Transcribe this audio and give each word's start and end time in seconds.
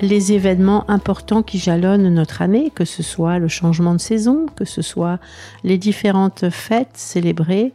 les 0.00 0.32
événements 0.32 0.88
importants 0.90 1.42
qui 1.42 1.58
jalonnent 1.58 2.12
notre 2.12 2.42
année, 2.42 2.70
que 2.74 2.84
ce 2.84 3.02
soit 3.02 3.38
le 3.38 3.48
changement 3.48 3.94
de 3.94 4.00
saison, 4.00 4.46
que 4.56 4.64
ce 4.64 4.82
soit 4.82 5.18
les 5.64 5.78
différentes 5.78 6.50
fêtes 6.50 6.94
célébrées. 6.94 7.72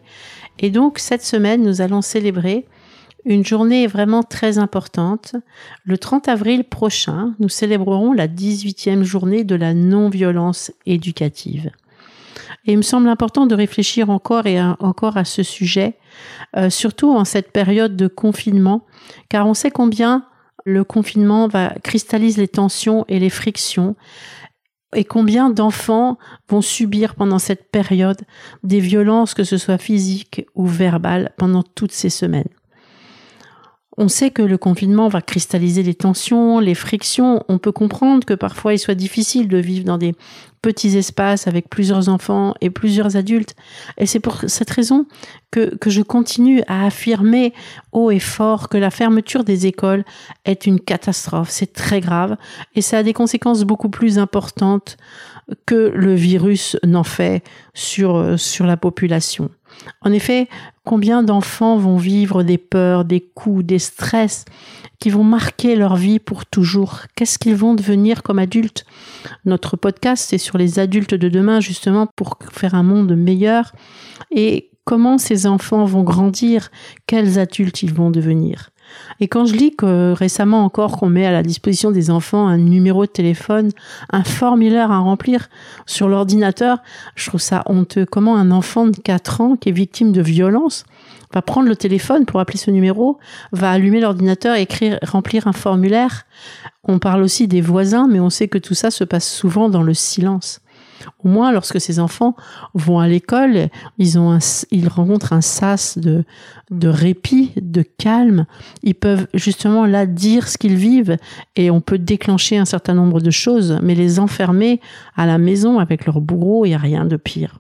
Et 0.60 0.70
donc 0.70 1.00
cette 1.00 1.24
semaine, 1.24 1.64
nous 1.64 1.82
allons 1.82 2.02
célébrer 2.02 2.66
une 3.26 3.46
journée 3.46 3.88
vraiment 3.88 4.24
très 4.24 4.58
importante. 4.58 5.36
Le 5.84 5.98
30 5.98 6.28
avril 6.28 6.64
prochain, 6.64 7.36
nous 7.40 7.50
célébrerons 7.50 8.14
la 8.14 8.28
18e 8.28 9.04
journée 9.04 9.44
de 9.44 9.56
la 9.56 9.74
non-violence 9.74 10.72
éducative. 10.86 11.72
Et 12.66 12.74
il 12.74 12.78
me 12.78 12.84
semble 12.84 13.10
important 13.10 13.48
de 13.48 13.56
réfléchir 13.56 14.10
encore 14.10 14.46
et 14.46 14.62
encore 14.62 15.18
à 15.18 15.26
ce 15.26 15.42
sujet, 15.42 15.98
euh, 16.56 16.70
surtout 16.70 17.12
en 17.12 17.26
cette 17.26 17.52
période 17.52 17.96
de 17.96 18.08
confinement, 18.08 18.86
car 19.30 19.48
on 19.48 19.56
sait 19.56 19.72
combien 19.72 20.26
le 20.66 20.84
confinement 20.84 21.48
va 21.48 21.74
cristallise 21.84 22.38
les 22.38 22.48
tensions 22.48 23.06
et 23.08 23.20
les 23.20 23.30
frictions 23.30 23.96
et 24.96 25.06
combien 25.06 25.50
d'enfants 25.50 26.18
vont 26.50 26.62
subir 26.62 27.16
pendant 27.16 27.40
cette 27.40 27.72
période 27.72 28.22
des 28.64 28.80
violences, 28.80 29.34
que 29.34 29.44
ce 29.44 29.58
soit 29.58 29.78
physiques 29.78 30.46
ou 30.54 30.66
verbales, 30.66 31.32
pendant 31.38 31.64
toutes 31.64 31.94
ces 31.94 32.10
semaines? 32.10 32.50
On 33.98 34.08
sait 34.08 34.32
que 34.32 34.42
le 34.42 34.58
confinement 34.58 35.10
va 35.10 35.22
cristalliser 35.22 35.84
les 35.84 35.94
tensions, 35.94 36.60
les 36.60 36.76
frictions. 36.76 37.44
On 37.50 37.58
peut 37.58 37.72
comprendre 37.72 38.26
que 38.26 38.34
parfois 38.34 38.74
il 38.74 38.80
soit 38.80 38.96
difficile 38.96 39.48
de 39.48 39.58
vivre 39.58 39.86
dans 39.86 39.98
des 39.98 40.16
petits 40.62 40.98
espaces 40.98 41.48
avec 41.48 41.70
plusieurs 41.70 42.10
enfants 42.10 42.54
et 42.62 42.70
plusieurs 42.70 43.16
adultes. 43.16 43.56
Et 43.98 44.06
c'est 44.06 44.20
pour 44.20 44.42
cette 44.48 44.70
raison 44.70 45.06
que, 45.50 45.76
que 45.76 45.90
je 45.90 46.02
continue 46.02 46.62
à 46.68 46.86
affirmer 46.86 47.54
haut 47.92 48.12
et 48.12 48.20
fort 48.20 48.70
que 48.70 48.78
la 48.78 48.92
fermeture 48.92 49.44
des 49.44 49.66
écoles 49.66 50.04
est 50.46 50.66
une 50.66 50.80
catastrophe. 50.80 51.50
C'est 51.50 51.74
très 51.74 52.00
grave 52.00 52.38
et 52.76 52.82
ça 52.82 53.00
a 53.00 53.04
des 53.04 53.14
conséquences 53.14 53.64
beaucoup 53.64 53.90
plus 53.90 54.20
importantes 54.20 54.98
que 55.66 55.92
le 55.94 56.14
virus 56.16 56.78
n'en 56.84 57.04
fait 57.04 57.44
sur, 57.74 58.40
sur 58.40 58.66
la 58.66 58.78
population. 58.78 59.50
En 60.02 60.12
effet, 60.12 60.48
combien 60.84 61.24
d'enfants 61.24 61.78
vont 61.78 61.98
vivre 61.98 62.44
des 62.44 62.58
peurs, 62.58 63.06
des 63.06 63.22
coups, 63.22 63.66
des 63.66 63.80
stress 63.80 64.46
qui 65.02 65.10
vont 65.10 65.24
marquer 65.24 65.76
leur 65.76 65.98
vie 65.98 66.20
pour 66.20 66.46
toujours 66.46 67.02
Qu'est-ce 67.16 67.40
qu'ils 67.40 67.56
vont 67.56 67.74
devenir 67.74 68.24
comme 68.24 68.40
adultes? 68.40 68.86
Notre 69.46 69.76
podcast, 69.76 70.28
c'est 70.30 70.38
sur 70.38 70.58
les 70.58 70.80
adultes 70.80 71.16
de 71.16 71.28
demain, 71.28 71.60
justement, 71.60 72.08
pour 72.16 72.38
faire 72.52 72.76
un 72.76 72.84
monde 72.84 73.14
meilleur. 73.16 73.74
Et 74.30 74.70
comment 74.86 75.18
ces 75.18 75.48
enfants 75.48 75.86
vont 75.86 76.04
grandir? 76.04 76.70
Quels 77.08 77.40
adultes 77.40 77.82
ils 77.82 77.94
vont 77.94 78.12
devenir? 78.12 78.70
Et 79.20 79.28
quand 79.28 79.46
je 79.46 79.56
lis 79.56 79.76
que 79.76 80.12
récemment 80.14 80.64
encore 80.64 80.98
qu'on 80.98 81.10
met 81.10 81.26
à 81.26 81.32
la 81.32 81.44
disposition 81.44 81.92
des 81.92 82.12
enfants 82.12 82.48
un 82.48 82.58
numéro 82.58 83.06
de 83.06 83.12
téléphone, 83.12 83.72
un 84.12 84.24
formulaire 84.24 84.92
à 84.92 85.00
remplir 85.00 85.50
sur 85.86 86.10
l'ordinateur, 86.10 86.80
je 87.16 87.28
trouve 87.28 87.42
ça 87.42 87.64
honteux. 87.66 88.06
Comment 88.06 88.38
un 88.38 88.52
enfant 88.52 88.86
de 88.86 88.98
4 88.98 89.42
ans 89.42 89.56
qui 89.56 89.70
est 89.70 89.74
victime 89.74 90.12
de 90.12 90.22
violence 90.22 90.84
va 91.34 91.42
prendre 91.42 91.68
le 91.68 91.76
téléphone 91.76 92.26
pour 92.26 92.40
appeler 92.40 92.58
ce 92.58 92.72
numéro, 92.72 93.20
va 93.52 93.72
allumer 93.72 94.00
l'ordinateur, 94.00 94.56
écrire, 94.56 95.00
remplir 95.04 95.48
un 95.48 95.54
formulaire. 95.54 96.26
On 96.84 97.00
parle 97.00 97.24
aussi 97.24 97.48
des 97.48 97.62
voisins, 97.62 98.08
mais 98.10 98.20
on 98.20 98.30
sait 98.30 98.48
que 98.48 98.58
tout 98.58 98.74
ça 98.74 98.92
se 98.92 99.04
passe 99.04 99.30
souvent 99.30 99.70
dans 99.70 99.84
le 99.84 99.94
silence. 99.94 100.62
Au 101.24 101.28
moins, 101.28 101.52
lorsque 101.52 101.82
ces 101.82 102.00
enfants 102.00 102.36
vont 102.74 103.00
à 103.00 103.08
l'école, 103.08 103.70
ils 103.98 104.20
ont 104.20 104.38
ils 104.72 104.88
rencontrent 104.88 105.34
un 105.34 105.42
sas 105.42 105.98
de, 105.98 106.24
de 106.70 106.88
répit, 106.88 107.52
de 107.58 107.82
calme. 107.82 108.46
Ils 108.84 108.96
peuvent 108.96 109.28
justement 109.34 109.86
là 109.86 110.06
dire 110.06 110.48
ce 110.48 110.58
qu'ils 110.58 110.76
vivent 110.76 111.18
et 111.56 111.72
on 111.72 111.82
peut 111.82 111.98
déclencher 111.98 112.58
un 112.58 112.66
certain 112.66 112.94
nombre 112.94 113.22
de 113.22 113.32
choses, 113.32 113.80
mais 113.82 113.96
les 113.96 114.20
enfermer 114.20 114.80
à 115.16 115.26
la 115.26 115.38
maison 115.38 115.80
avec 115.80 116.06
leur 116.06 116.22
bourreau, 116.22 116.66
il 116.66 116.70
n'y 116.70 116.76
a 116.76 116.80
rien 116.80 117.06
de 117.06 117.18
pire. 117.18 117.60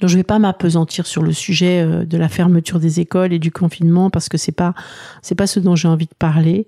Donc 0.00 0.08
je 0.08 0.14
ne 0.14 0.20
vais 0.20 0.24
pas 0.24 0.38
m'apesantir 0.38 1.06
sur 1.06 1.22
le 1.22 1.32
sujet 1.32 1.82
euh, 1.82 2.04
de 2.04 2.16
la 2.16 2.28
fermeture 2.28 2.80
des 2.80 3.00
écoles 3.00 3.32
et 3.32 3.38
du 3.38 3.50
confinement 3.50 4.10
parce 4.10 4.28
que 4.28 4.38
c'est 4.38 4.52
pas 4.52 4.74
c'est 5.22 5.34
pas 5.34 5.46
ce 5.46 5.60
dont 5.60 5.76
j'ai 5.76 5.88
envie 5.88 6.06
de 6.06 6.14
parler, 6.18 6.66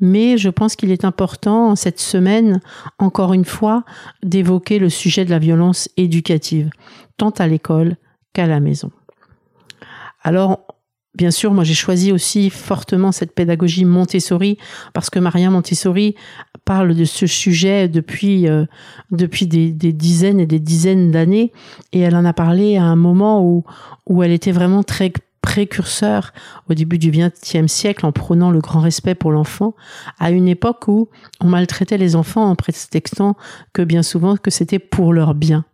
mais 0.00 0.38
je 0.38 0.48
pense 0.48 0.76
qu'il 0.76 0.90
est 0.90 1.04
important 1.04 1.76
cette 1.76 2.00
semaine 2.00 2.60
encore 2.98 3.32
une 3.32 3.44
fois 3.44 3.84
d'évoquer 4.22 4.78
le 4.78 4.88
sujet 4.88 5.24
de 5.24 5.30
la 5.30 5.38
violence 5.38 5.88
éducative 5.96 6.70
tant 7.16 7.30
à 7.30 7.46
l'école 7.46 7.96
qu'à 8.32 8.46
la 8.46 8.60
maison. 8.60 8.90
Alors 10.22 10.60
Bien 11.14 11.30
sûr, 11.30 11.52
moi 11.52 11.62
j'ai 11.62 11.74
choisi 11.74 12.10
aussi 12.10 12.48
fortement 12.48 13.12
cette 13.12 13.34
pédagogie 13.34 13.84
Montessori 13.84 14.56
parce 14.94 15.10
que 15.10 15.18
Maria 15.18 15.50
Montessori 15.50 16.14
parle 16.64 16.94
de 16.94 17.04
ce 17.04 17.26
sujet 17.26 17.88
depuis 17.88 18.48
euh, 18.48 18.64
depuis 19.10 19.46
des, 19.46 19.72
dizaines 19.72 20.40
et 20.40 20.46
des 20.46 20.60
dizaines 20.60 21.10
d'années 21.10 21.52
et 21.92 22.00
elle 22.00 22.16
en 22.16 22.24
a 22.24 22.32
parlé 22.32 22.76
à 22.76 22.84
un 22.84 22.96
moment 22.96 23.44
où 23.44 23.64
où 24.06 24.22
elle 24.22 24.32
était 24.32 24.52
vraiment 24.52 24.82
très 24.82 25.12
précurseur 25.40 26.32
au 26.70 26.74
début 26.74 26.98
du 26.98 27.10
XXe 27.10 27.66
siècle 27.66 28.06
en 28.06 28.12
prônant 28.12 28.50
le 28.50 28.60
grand 28.60 28.78
respect 28.78 29.16
pour 29.16 29.32
l'enfant, 29.32 29.74
à 30.20 30.30
une 30.30 30.46
époque 30.46 30.86
où 30.86 31.08
on 31.40 31.48
maltraitait 31.48 31.98
les 31.98 32.14
enfants 32.14 32.48
en 32.48 32.54
prétextant 32.54 33.36
que 33.72 33.82
bien 33.82 34.04
souvent 34.04 34.36
que 34.36 34.52
c'était 34.52 34.78
pour 34.78 35.12
leur 35.12 35.34
bien. 35.34 35.64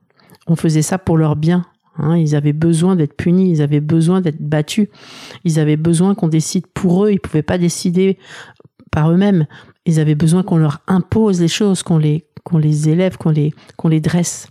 On 0.46 0.56
faisait 0.56 0.82
ça 0.82 0.96
pour 0.96 1.18
leur 1.18 1.36
bien, 1.36 1.66
Hein, 1.98 2.16
ils 2.16 2.36
avaient 2.36 2.52
besoin 2.52 2.94
d'être 2.96 3.14
punis, 3.14 3.50
ils 3.50 3.62
avaient 3.62 3.80
besoin 3.80 4.20
d'être 4.20 4.40
battus, 4.40 4.88
ils 5.44 5.58
avaient 5.58 5.76
besoin 5.76 6.14
qu'on 6.14 6.28
décide 6.28 6.66
pour 6.68 7.04
eux, 7.04 7.10
ils 7.10 7.20
pouvaient 7.20 7.42
pas 7.42 7.58
décider 7.58 8.18
par 8.92 9.10
eux-mêmes. 9.10 9.46
Ils 9.88 10.00
avaient 10.00 10.14
besoin 10.14 10.42
qu'on 10.42 10.58
leur 10.58 10.82
impose 10.86 11.40
les 11.40 11.48
choses, 11.48 11.82
qu'on 11.82 11.96
les, 11.96 12.22
élève, 12.90 13.16
qu'on 13.16 13.30
les, 13.30 13.54
qu'on 13.78 13.88
les 13.88 14.02
dresse. 14.02 14.48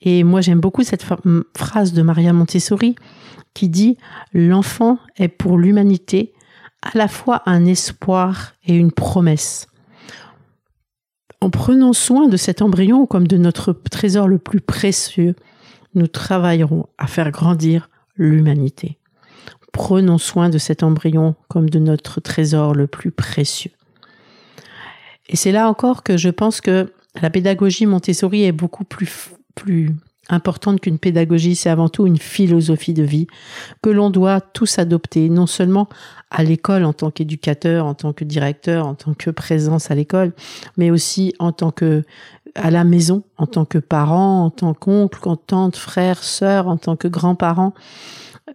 Et 0.00 0.24
moi, 0.24 0.40
j'aime 0.40 0.58
beaucoup 0.58 0.82
cette 0.82 1.04
phrase 1.54 1.92
de 1.92 2.00
Maria 2.00 2.32
Montessori 2.32 2.94
qui 3.52 3.68
dit 3.68 3.98
L'enfant 4.32 4.98
est 5.16 5.28
pour 5.28 5.58
l'humanité 5.58 6.32
à 6.80 6.96
la 6.96 7.08
fois 7.08 7.42
un 7.44 7.66
espoir 7.66 8.54
et 8.64 8.74
une 8.74 8.90
promesse. 8.90 9.66
En 11.42 11.50
prenant 11.50 11.92
soin 11.92 12.26
de 12.28 12.38
cet 12.38 12.62
embryon 12.62 13.04
comme 13.04 13.26
de 13.26 13.36
notre 13.36 13.74
trésor 13.74 14.28
le 14.28 14.38
plus 14.38 14.62
précieux, 14.62 15.34
nous 15.94 16.06
travaillerons 16.06 16.86
à 16.96 17.06
faire 17.06 17.30
grandir 17.30 17.90
l'humanité. 18.16 18.96
Prenons 19.74 20.16
soin 20.16 20.48
de 20.48 20.56
cet 20.56 20.82
embryon 20.82 21.34
comme 21.48 21.68
de 21.68 21.78
notre 21.78 22.22
trésor 22.22 22.74
le 22.74 22.86
plus 22.86 23.10
précieux. 23.10 23.72
Et 25.28 25.36
c'est 25.36 25.52
là 25.52 25.68
encore 25.68 26.02
que 26.02 26.16
je 26.16 26.28
pense 26.28 26.60
que 26.60 26.92
la 27.20 27.30
pédagogie 27.30 27.86
Montessori 27.86 28.44
est 28.44 28.52
beaucoup 28.52 28.84
plus, 28.84 29.30
plus 29.54 29.90
importante 30.28 30.80
qu'une 30.80 30.98
pédagogie, 30.98 31.54
c'est 31.54 31.70
avant 31.70 31.88
tout 31.88 32.06
une 32.06 32.18
philosophie 32.18 32.94
de 32.94 33.02
vie 33.02 33.26
que 33.82 33.90
l'on 33.90 34.10
doit 34.10 34.40
tous 34.40 34.78
adopter, 34.78 35.28
non 35.28 35.46
seulement 35.46 35.88
à 36.30 36.42
l'école 36.42 36.84
en 36.84 36.92
tant 36.92 37.10
qu'éducateur, 37.10 37.86
en 37.86 37.94
tant 37.94 38.12
que 38.12 38.24
directeur, 38.24 38.86
en 38.86 38.94
tant 38.94 39.14
que 39.14 39.30
présence 39.30 39.90
à 39.90 39.94
l'école, 39.94 40.32
mais 40.76 40.90
aussi 40.90 41.34
en 41.38 41.52
tant 41.52 41.70
que 41.70 42.02
à 42.54 42.70
la 42.70 42.84
maison, 42.84 43.24
en 43.36 43.46
tant 43.46 43.64
que 43.64 43.78
parent, 43.78 44.44
en 44.44 44.50
tant 44.50 44.74
qu'oncle, 44.74 45.28
en 45.28 45.36
tant 45.36 45.70
que 45.70 45.76
frère, 45.76 46.22
sœur, 46.22 46.68
en 46.68 46.76
tant 46.76 46.94
que 46.94 47.08
grands-parents, 47.08 47.74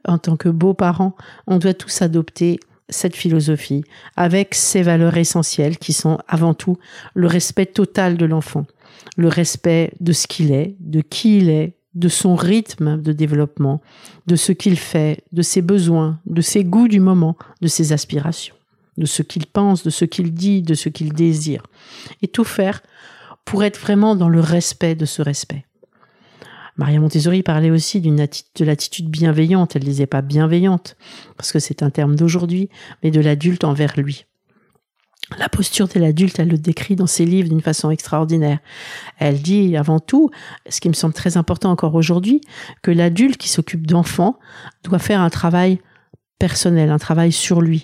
en 0.07 0.17
tant 0.17 0.37
que 0.37 0.47
beaux-parents. 0.47 1.15
On 1.47 1.57
doit 1.57 1.73
tous 1.73 2.01
adopter 2.01 2.59
cette 2.89 3.15
philosophie 3.15 3.83
avec 4.15 4.55
ses 4.55 4.81
valeurs 4.81 5.17
essentielles 5.17 5.77
qui 5.77 5.93
sont 5.93 6.19
avant 6.27 6.53
tout 6.53 6.77
le 7.13 7.27
respect 7.27 7.65
total 7.65 8.17
de 8.17 8.25
l'enfant, 8.25 8.65
le 9.17 9.27
respect 9.27 9.93
de 9.99 10.13
ce 10.13 10.27
qu'il 10.27 10.51
est, 10.51 10.75
de 10.79 11.01
qui 11.01 11.37
il 11.37 11.49
est, 11.49 11.73
de 11.95 12.07
son 12.07 12.35
rythme 12.35 13.01
de 13.01 13.11
développement, 13.11 13.81
de 14.27 14.35
ce 14.35 14.51
qu'il 14.51 14.77
fait, 14.77 15.23
de 15.31 15.41
ses 15.41 15.61
besoins, 15.61 16.19
de 16.25 16.41
ses 16.41 16.63
goûts 16.63 16.87
du 16.87 16.99
moment, 16.99 17.35
de 17.61 17.67
ses 17.67 17.93
aspirations, 17.93 18.55
de 18.97 19.05
ce 19.05 19.23
qu'il 19.23 19.47
pense, 19.47 19.83
de 19.83 19.89
ce 19.89 20.05
qu'il 20.05 20.33
dit, 20.33 20.61
de 20.61 20.75
ce 20.75 20.89
qu'il 20.89 21.13
désire. 21.13 21.63
Et 22.21 22.27
tout 22.27 22.43
faire 22.43 22.81
pour 23.43 23.63
être 23.63 23.79
vraiment 23.79 24.15
dans 24.15 24.29
le 24.29 24.39
respect 24.39 24.95
de 24.95 25.05
ce 25.05 25.21
respect. 25.21 25.65
Maria 26.79 27.01
Montessori 27.01 27.43
parlait 27.43 27.71
aussi 27.71 27.99
de 27.99 28.63
l'attitude 28.63 29.09
bienveillante. 29.09 29.75
Elle 29.75 29.83
disait 29.83 30.05
pas 30.05 30.21
bienveillante, 30.21 30.95
parce 31.35 31.51
que 31.51 31.59
c'est 31.59 31.83
un 31.83 31.89
terme 31.89 32.15
d'aujourd'hui, 32.15 32.69
mais 33.03 33.11
de 33.11 33.19
l'adulte 33.19 33.65
envers 33.65 33.99
lui. 33.99 34.27
La 35.37 35.49
posture 35.49 35.89
de 35.89 35.99
l'adulte, 35.99 36.39
elle 36.39 36.47
le 36.47 36.57
décrit 36.57 36.95
dans 36.95 37.05
ses 37.05 37.25
livres 37.25 37.49
d'une 37.49 37.59
façon 37.59 37.91
extraordinaire. 37.91 38.59
Elle 39.17 39.41
dit 39.41 39.75
avant 39.75 39.99
tout, 39.99 40.31
ce 40.69 40.79
qui 40.79 40.87
me 40.87 40.93
semble 40.93 41.13
très 41.13 41.35
important 41.35 41.69
encore 41.69 41.95
aujourd'hui, 41.95 42.39
que 42.81 42.91
l'adulte 42.91 43.35
qui 43.35 43.49
s'occupe 43.49 43.85
d'enfants 43.85 44.39
doit 44.85 44.99
faire 44.99 45.19
un 45.19 45.29
travail 45.29 45.81
personnel, 46.39 46.91
un 46.91 46.97
travail 46.97 47.33
sur 47.33 47.59
lui, 47.59 47.83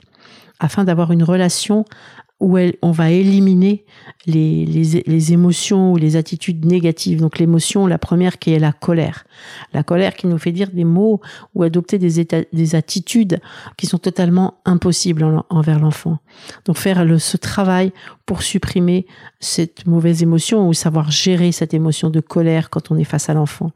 afin 0.62 0.86
d'avoir 0.86 1.12
une 1.12 1.24
relation 1.24 1.84
où 2.42 2.58
on 2.82 2.92
va 2.92 3.12
éliminer 3.12 3.86
les, 4.26 4.66
les, 4.66 5.34
émotions 5.34 5.94
ou 5.94 5.98
les 5.98 6.18
attitudes 6.18 6.66
négatives. 6.66 7.22
Donc 7.22 7.40
l'émotion, 7.40 7.88
la 7.88 7.98
première 7.98 8.40
qui 8.40 8.54
est 8.54 8.60
la 8.60 8.74
colère. 8.74 9.26
La 9.74 9.84
colère 9.84 10.16
qui 10.16 10.28
nous 10.28 10.38
fait 10.38 10.52
dire 10.52 10.70
des 10.72 10.84
mots 10.84 11.22
ou 11.54 11.64
adopter 11.64 11.98
des, 11.98 12.26
des 12.52 12.76
attitudes 12.76 13.40
qui 13.78 13.88
sont 13.88 14.00
totalement 14.00 14.56
impossibles 14.66 15.44
envers 15.50 15.80
l'enfant. 15.80 16.20
Donc 16.66 16.78
faire 16.78 17.06
le, 17.06 17.20
ce 17.20 17.38
travail 17.38 17.94
pour 18.26 18.42
supprimer 18.42 19.06
cette 19.40 19.88
mauvaise 19.88 20.22
émotion 20.22 20.68
ou 20.68 20.74
savoir 20.74 21.12
gérer 21.12 21.54
cette 21.54 21.74
émotion 21.74 22.10
de 22.10 22.20
colère 22.20 22.70
quand 22.70 22.92
on 22.92 22.98
est 22.98 23.06
face 23.06 23.30
à 23.30 23.34
l'enfant 23.34 23.72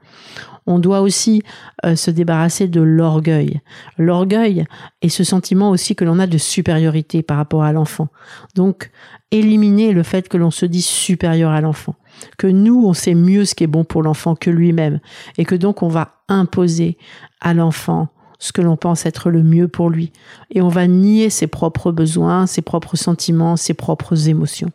on 0.70 0.78
doit 0.78 1.02
aussi 1.02 1.42
euh, 1.84 1.96
se 1.96 2.12
débarrasser 2.12 2.68
de 2.68 2.80
l'orgueil. 2.80 3.60
L'orgueil 3.98 4.66
est 5.02 5.10
ce 5.10 5.24
sentiment 5.24 5.72
aussi 5.72 5.96
que 5.96 6.06
l'on 6.06 6.20
a 6.20 6.28
de 6.28 6.38
supériorité 6.38 7.24
par 7.24 7.38
rapport 7.38 7.64
à 7.64 7.74
l'enfant. 7.74 8.08
Donc, 8.56 8.92
éliminer 9.32 9.94
le 9.94 10.04
fait 10.04 10.30
que 10.30 10.38
l'on 10.38 10.52
se 10.52 10.68
dit 10.68 10.84
supérieur 10.84 11.52
à 11.52 11.62
l'enfant, 11.62 11.96
que 12.38 12.46
nous, 12.46 12.86
on 12.86 12.94
sait 12.94 13.16
mieux 13.16 13.46
ce 13.46 13.56
qui 13.56 13.64
est 13.64 13.68
bon 13.68 13.84
pour 13.84 14.04
l'enfant 14.04 14.36
que 14.36 14.52
lui-même, 14.52 15.00
et 15.40 15.46
que 15.46 15.56
donc 15.56 15.82
on 15.82 15.90
va 15.90 16.22
imposer 16.28 16.98
à 17.42 17.56
l'enfant 17.56 18.10
ce 18.40 18.54
que 18.54 18.62
l'on 18.62 18.78
pense 18.78 19.06
être 19.06 19.30
le 19.30 19.44
mieux 19.44 19.68
pour 19.68 19.90
lui. 19.90 20.12
Et 20.50 20.62
on 20.62 20.70
va 20.70 20.88
nier 20.88 21.30
ses 21.30 21.48
propres 21.48 21.92
besoins, 21.92 22.48
ses 22.48 22.62
propres 22.62 22.96
sentiments, 22.96 23.58
ses 23.58 23.74
propres 23.74 24.30
émotions. 24.30 24.72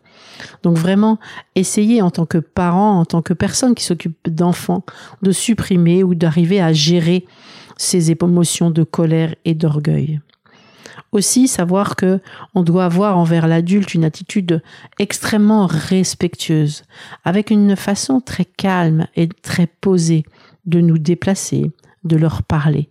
Donc 0.63 0.77
vraiment, 0.77 1.19
essayer 1.55 2.03
en 2.03 2.11
tant 2.11 2.27
que 2.27 2.39
parent, 2.39 3.01
en 3.01 3.05
tant 3.05 3.23
que 3.23 3.33
personne 3.33 3.75
qui 3.75 3.85
s'occupe 3.85 4.17
d'enfants, 4.29 4.85
de 5.23 5.33
supprimer 5.33 6.05
ou 6.05 6.15
d'arriver 6.15 6.61
à 6.61 6.73
gérer 6.73 7.25
ces 7.77 8.11
émotions 8.11 8.71
de 8.71 8.85
colère 8.85 9.35
et 9.45 9.55
d'orgueil. 9.55 10.21
Aussi, 11.13 11.47
savoir 11.47 11.97
que 11.97 12.21
on 12.55 12.63
doit 12.63 12.85
avoir 12.85 13.19
envers 13.19 13.47
l'adulte 13.47 13.95
une 13.95 14.05
attitude 14.05 14.63
extrêmement 14.99 15.67
respectueuse, 15.67 16.83
avec 17.25 17.51
une 17.51 17.77
façon 17.77 18.21
très 18.21 18.45
calme 18.45 19.07
et 19.15 19.29
très 19.29 19.67
posée 19.67 20.25
de 20.67 20.81
nous 20.81 20.99
déplacer, 20.99 21.71
de 22.03 22.17
leur 22.17 22.43
parler, 22.43 22.89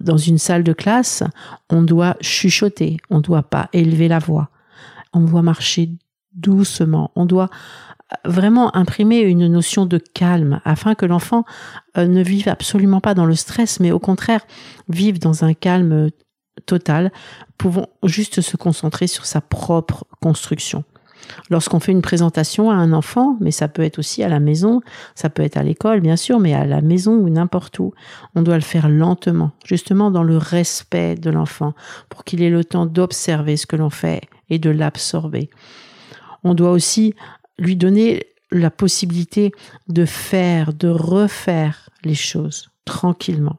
dans 0.00 0.16
une 0.16 0.38
salle 0.38 0.64
de 0.64 0.72
classe, 0.72 1.22
on 1.70 1.82
doit 1.82 2.16
chuchoter, 2.20 2.98
on 3.10 3.18
ne 3.18 3.22
doit 3.22 3.42
pas 3.42 3.68
élever 3.72 4.08
la 4.08 4.18
voix, 4.18 4.50
on 5.12 5.20
doit 5.20 5.42
marcher 5.42 5.90
doucement, 6.32 7.12
on 7.14 7.26
doit 7.26 7.50
vraiment 8.24 8.74
imprimer 8.76 9.20
une 9.20 9.48
notion 9.48 9.86
de 9.86 9.98
calme 9.98 10.60
afin 10.64 10.94
que 10.94 11.06
l'enfant 11.06 11.44
euh, 11.96 12.06
ne 12.06 12.22
vive 12.22 12.48
absolument 12.48 13.00
pas 13.00 13.14
dans 13.14 13.26
le 13.26 13.34
stress, 13.34 13.80
mais 13.80 13.92
au 13.92 13.98
contraire 13.98 14.46
vive 14.88 15.18
dans 15.18 15.44
un 15.44 15.54
calme 15.54 16.10
total, 16.66 17.12
pouvant 17.58 17.88
juste 18.04 18.40
se 18.40 18.56
concentrer 18.56 19.06
sur 19.06 19.26
sa 19.26 19.40
propre 19.40 20.06
construction. 20.20 20.84
Lorsqu'on 21.50 21.80
fait 21.80 21.92
une 21.92 22.02
présentation 22.02 22.70
à 22.70 22.74
un 22.74 22.92
enfant, 22.92 23.36
mais 23.40 23.50
ça 23.50 23.68
peut 23.68 23.82
être 23.82 23.98
aussi 23.98 24.22
à 24.22 24.28
la 24.28 24.40
maison, 24.40 24.80
ça 25.14 25.30
peut 25.30 25.42
être 25.42 25.56
à 25.56 25.62
l'école 25.62 26.00
bien 26.00 26.16
sûr, 26.16 26.40
mais 26.40 26.54
à 26.54 26.64
la 26.64 26.80
maison 26.80 27.12
ou 27.14 27.28
n'importe 27.28 27.78
où, 27.78 27.92
on 28.34 28.42
doit 28.42 28.56
le 28.56 28.60
faire 28.60 28.88
lentement, 28.88 29.52
justement 29.64 30.10
dans 30.10 30.22
le 30.22 30.36
respect 30.36 31.14
de 31.14 31.30
l'enfant, 31.30 31.74
pour 32.08 32.24
qu'il 32.24 32.42
ait 32.42 32.50
le 32.50 32.64
temps 32.64 32.86
d'observer 32.86 33.56
ce 33.56 33.66
que 33.66 33.76
l'on 33.76 33.90
fait 33.90 34.22
et 34.50 34.58
de 34.58 34.70
l'absorber. 34.70 35.50
On 36.42 36.54
doit 36.54 36.70
aussi 36.70 37.14
lui 37.58 37.76
donner 37.76 38.26
la 38.50 38.70
possibilité 38.70 39.52
de 39.88 40.04
faire, 40.04 40.72
de 40.72 40.88
refaire 40.88 41.90
les 42.04 42.14
choses 42.14 42.70
tranquillement. 42.84 43.56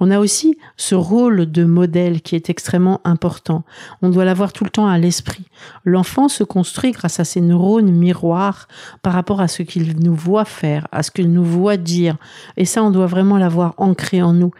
On 0.00 0.10
a 0.10 0.20
aussi 0.20 0.56
ce 0.76 0.94
rôle 0.94 1.50
de 1.50 1.64
modèle 1.64 2.22
qui 2.22 2.36
est 2.36 2.50
extrêmement 2.50 3.00
important. 3.04 3.64
On 4.00 4.10
doit 4.10 4.24
l'avoir 4.24 4.52
tout 4.52 4.64
le 4.64 4.70
temps 4.70 4.86
à 4.86 4.96
l'esprit. 4.98 5.44
L'enfant 5.84 6.28
se 6.28 6.44
construit 6.44 6.92
grâce 6.92 7.18
à 7.18 7.24
ses 7.24 7.40
neurones 7.40 7.90
miroirs 7.90 8.68
par 9.02 9.12
rapport 9.12 9.40
à 9.40 9.48
ce 9.48 9.62
qu'il 9.62 9.98
nous 9.98 10.14
voit 10.14 10.44
faire, 10.44 10.86
à 10.92 11.02
ce 11.02 11.10
qu'il 11.10 11.32
nous 11.32 11.44
voit 11.44 11.76
dire. 11.76 12.16
Et 12.56 12.64
ça, 12.64 12.82
on 12.84 12.90
doit 12.90 13.06
vraiment 13.06 13.38
l'avoir 13.38 13.74
ancré 13.76 14.22
en 14.22 14.32
nous. 14.32 14.52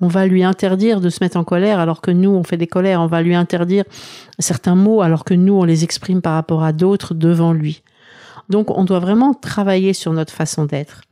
On 0.00 0.08
va 0.08 0.26
lui 0.26 0.44
interdire 0.44 1.00
de 1.00 1.10
se 1.10 1.22
mettre 1.22 1.36
en 1.36 1.44
colère 1.44 1.80
alors 1.80 2.00
que 2.00 2.12
nous, 2.12 2.30
on 2.30 2.44
fait 2.44 2.56
des 2.56 2.68
colères. 2.68 3.02
On 3.02 3.08
va 3.08 3.20
lui 3.20 3.34
interdire 3.34 3.84
certains 4.38 4.76
mots 4.76 5.02
alors 5.02 5.24
que 5.24 5.34
nous, 5.34 5.54
on 5.54 5.64
les 5.64 5.84
exprime 5.84 6.22
par 6.22 6.34
rapport 6.34 6.62
à 6.62 6.72
d'autres 6.72 7.14
devant 7.14 7.52
lui. 7.52 7.82
Donc, 8.48 8.70
on 8.70 8.84
doit 8.84 9.00
vraiment 9.00 9.34
travailler 9.34 9.92
sur 9.92 10.12
notre 10.12 10.32
façon 10.32 10.64
d'être. 10.64 11.02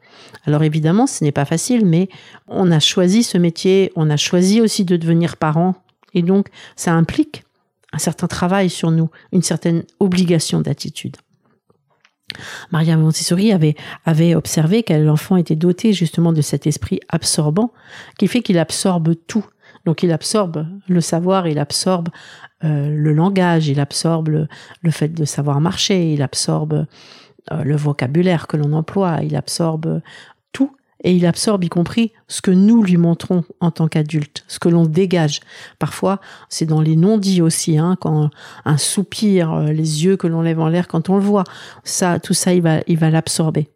Alors 0.44 0.62
évidemment, 0.62 1.06
ce 1.06 1.24
n'est 1.24 1.32
pas 1.32 1.44
facile, 1.44 1.84
mais 1.84 2.08
on 2.48 2.70
a 2.70 2.80
choisi 2.80 3.22
ce 3.22 3.38
métier, 3.38 3.92
on 3.96 4.10
a 4.10 4.16
choisi 4.16 4.60
aussi 4.60 4.84
de 4.84 4.96
devenir 4.96 5.36
parent, 5.36 5.74
et 6.14 6.22
donc 6.22 6.48
ça 6.76 6.92
implique 6.92 7.44
un 7.92 7.98
certain 7.98 8.26
travail 8.26 8.70
sur 8.70 8.90
nous, 8.90 9.10
une 9.32 9.42
certaine 9.42 9.84
obligation 10.00 10.60
d'attitude. 10.60 11.16
Maria 12.72 12.96
Montessori 12.96 13.52
avait, 13.52 13.76
avait 14.04 14.34
observé 14.34 14.82
que 14.82 14.92
l'enfant 14.92 15.36
était 15.36 15.56
doté 15.56 15.92
justement 15.92 16.32
de 16.32 16.42
cet 16.42 16.66
esprit 16.66 17.00
absorbant 17.08 17.72
qui 18.18 18.26
fait 18.26 18.42
qu'il 18.42 18.58
absorbe 18.58 19.14
tout. 19.26 19.46
Donc 19.84 20.02
il 20.02 20.10
absorbe 20.10 20.66
le 20.88 21.00
savoir, 21.00 21.46
il 21.46 21.58
absorbe 21.58 22.08
euh, 22.64 22.90
le 22.90 23.12
langage, 23.12 23.68
il 23.68 23.78
absorbe 23.80 24.28
le, 24.82 24.90
fait 24.90 25.08
de 25.08 25.24
savoir 25.24 25.60
marcher, 25.60 26.12
il 26.12 26.22
absorbe 26.22 26.86
le 27.50 27.76
vocabulaire 27.76 28.46
que 28.46 28.56
l'on 28.56 28.72
emploie, 28.72 29.18
il 29.22 29.36
absorbe 29.36 30.00
tout 30.52 30.72
et 31.04 31.14
il 31.14 31.26
absorbe 31.26 31.64
y 31.64 31.68
compris 31.68 32.12
ce 32.26 32.40
que 32.40 32.50
nous 32.50 32.82
lui 32.82 32.96
montrons 32.96 33.44
en 33.60 33.70
tant 33.70 33.86
qu'adulte, 33.88 34.44
ce 34.48 34.58
que 34.58 34.68
l'on 34.68 34.86
dégage. 34.86 35.40
Parfois, 35.78 36.20
c'est 36.48 36.66
dans 36.66 36.80
les 36.80 36.96
non-dits 36.96 37.42
aussi, 37.42 37.78
hein, 37.78 37.96
quand 38.00 38.30
un 38.64 38.76
soupir, 38.76 39.52
euh, 39.52 39.72
les 39.72 40.04
yeux 40.04 40.16
que 40.16 40.26
l'on 40.26 40.42
lève 40.42 40.60
en 40.60 40.68
l'air 40.68 40.88
quand 40.88 41.10
on 41.10 41.16
le 41.16 41.22
voit, 41.22 41.44
ça, 41.84 42.18
tout 42.18 42.34
ça, 42.34 42.54
il 42.54 42.62
va, 42.62 42.80
il 42.86 42.98
va 42.98 43.10
l'absorber. 43.10 43.68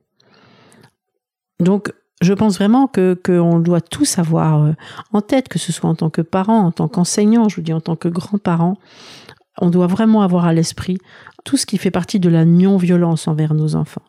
Donc, 1.60 1.92
je 2.22 2.32
pense 2.34 2.56
vraiment 2.56 2.86
que 2.86 3.14
qu'on 3.14 3.60
doit 3.60 3.80
tous 3.80 4.18
avoir 4.18 4.62
euh, 4.62 4.72
en 5.12 5.20
tête, 5.20 5.48
que 5.48 5.58
ce 5.58 5.72
soit 5.72 5.88
en 5.88 5.94
tant 5.94 6.10
que 6.10 6.22
parent, 6.22 6.58
en 6.58 6.72
tant 6.72 6.88
qu'enseignant, 6.88 7.48
je 7.48 7.56
vous 7.56 7.62
dis 7.62 7.72
en 7.72 7.80
tant 7.80 7.96
que 7.96 8.08
grand-parent, 8.08 8.76
on 9.58 9.70
doit 9.70 9.86
vraiment 9.86 10.22
avoir 10.22 10.46
à 10.46 10.52
l'esprit 10.52 10.98
tout 11.44 11.56
ce 11.56 11.66
qui 11.66 11.78
fait 11.78 11.90
partie 11.90 12.20
de 12.20 12.28
la 12.28 12.44
non-violence 12.44 13.28
envers 13.28 13.54
nos 13.54 13.74
enfants. 13.74 14.02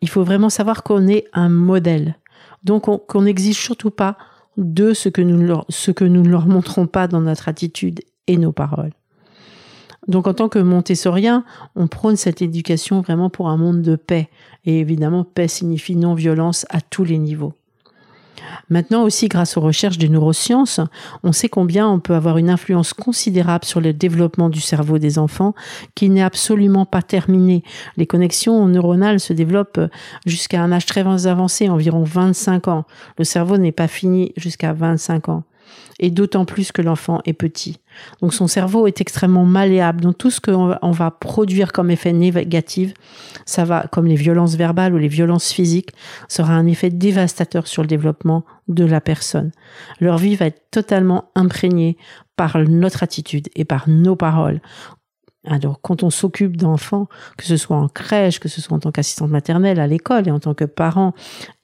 Il 0.00 0.08
faut 0.08 0.24
vraiment 0.24 0.50
savoir 0.50 0.82
qu'on 0.82 1.06
est 1.06 1.26
un 1.32 1.48
modèle. 1.48 2.16
Donc 2.62 2.84
qu'on 3.06 3.22
n'exige 3.22 3.58
surtout 3.58 3.90
pas 3.90 4.16
de 4.56 4.94
ce 4.94 5.08
que, 5.08 5.22
nous 5.22 5.62
ce 5.68 5.90
que 5.90 6.04
nous 6.04 6.22
ne 6.22 6.28
leur 6.28 6.46
montrons 6.46 6.86
pas 6.86 7.08
dans 7.08 7.20
notre 7.20 7.48
attitude 7.48 8.00
et 8.26 8.36
nos 8.36 8.52
paroles. 8.52 8.92
Donc 10.08 10.26
en 10.26 10.34
tant 10.34 10.48
que 10.48 10.58
montessorien, 10.58 11.44
on 11.76 11.86
prône 11.86 12.16
cette 12.16 12.42
éducation 12.42 13.00
vraiment 13.00 13.30
pour 13.30 13.48
un 13.48 13.56
monde 13.56 13.82
de 13.82 13.96
paix. 13.96 14.28
Et 14.64 14.80
évidemment, 14.80 15.24
paix 15.24 15.48
signifie 15.48 15.96
non-violence 15.96 16.66
à 16.70 16.80
tous 16.80 17.04
les 17.04 17.18
niveaux. 17.18 17.54
Maintenant 18.70 19.02
aussi, 19.02 19.28
grâce 19.28 19.56
aux 19.56 19.60
recherches 19.60 19.98
des 19.98 20.08
neurosciences, 20.08 20.80
on 21.22 21.32
sait 21.32 21.48
combien 21.48 21.88
on 21.88 22.00
peut 22.00 22.14
avoir 22.14 22.38
une 22.38 22.50
influence 22.50 22.92
considérable 22.92 23.64
sur 23.64 23.80
le 23.80 23.92
développement 23.92 24.48
du 24.48 24.60
cerveau 24.60 24.98
des 24.98 25.18
enfants 25.18 25.54
qui 25.94 26.08
n'est 26.10 26.22
absolument 26.22 26.86
pas 26.86 27.02
terminé. 27.02 27.62
Les 27.96 28.06
connexions 28.06 28.66
neuronales 28.66 29.20
se 29.20 29.32
développent 29.32 29.80
jusqu'à 30.26 30.62
un 30.62 30.72
âge 30.72 30.86
très 30.86 31.04
avancé, 31.26 31.68
environ 31.68 32.02
25 32.04 32.68
ans. 32.68 32.84
Le 33.18 33.24
cerveau 33.24 33.58
n'est 33.58 33.72
pas 33.72 33.88
fini 33.88 34.32
jusqu'à 34.36 34.72
25 34.72 35.28
ans 35.28 35.44
et 35.98 36.10
d'autant 36.10 36.44
plus 36.44 36.72
que 36.72 36.82
l'enfant 36.82 37.20
est 37.24 37.32
petit. 37.32 37.78
Donc 38.20 38.34
son 38.34 38.46
cerveau 38.46 38.86
est 38.86 39.00
extrêmement 39.00 39.44
malléable. 39.44 40.00
Donc 40.00 40.18
tout 40.18 40.30
ce 40.30 40.40
qu'on 40.40 40.90
va 40.90 41.10
produire 41.10 41.72
comme 41.72 41.90
effet 41.90 42.12
négatif, 42.12 42.94
ça 43.46 43.64
va, 43.64 43.86
comme 43.92 44.06
les 44.06 44.16
violences 44.16 44.56
verbales 44.56 44.94
ou 44.94 44.98
les 44.98 45.08
violences 45.08 45.52
physiques, 45.52 45.90
sera 46.28 46.54
un 46.54 46.66
effet 46.66 46.90
dévastateur 46.90 47.66
sur 47.66 47.82
le 47.82 47.88
développement 47.88 48.44
de 48.68 48.84
la 48.84 49.00
personne. 49.00 49.52
Leur 50.00 50.18
vie 50.18 50.36
va 50.36 50.46
être 50.46 50.70
totalement 50.70 51.30
imprégnée 51.34 51.96
par 52.36 52.58
notre 52.58 53.02
attitude 53.02 53.48
et 53.54 53.64
par 53.64 53.88
nos 53.88 54.16
paroles. 54.16 54.60
Alors, 55.46 55.80
quand 55.82 56.02
on 56.02 56.10
s'occupe 56.10 56.56
d'enfants, 56.56 57.06
que 57.36 57.44
ce 57.44 57.56
soit 57.56 57.76
en 57.76 57.88
crèche, 57.88 58.40
que 58.40 58.48
ce 58.48 58.62
soit 58.62 58.76
en 58.76 58.80
tant 58.80 58.92
qu'assistante 58.92 59.30
maternelle, 59.30 59.78
à 59.78 59.86
l'école 59.86 60.26
et 60.26 60.30
en 60.30 60.40
tant 60.40 60.54
que 60.54 60.64
parent, 60.64 61.12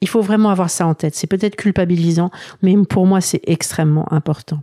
il 0.03 0.09
faut 0.09 0.21
vraiment 0.21 0.51
avoir 0.51 0.69
ça 0.69 0.87
en 0.87 0.95
tête. 0.95 1.15
C'est 1.15 1.27
peut-être 1.27 1.57
culpabilisant, 1.57 2.31
mais 2.63 2.77
pour 2.89 3.07
moi, 3.07 3.21
c'est 3.21 3.41
extrêmement 3.47 4.13
important. 4.13 4.63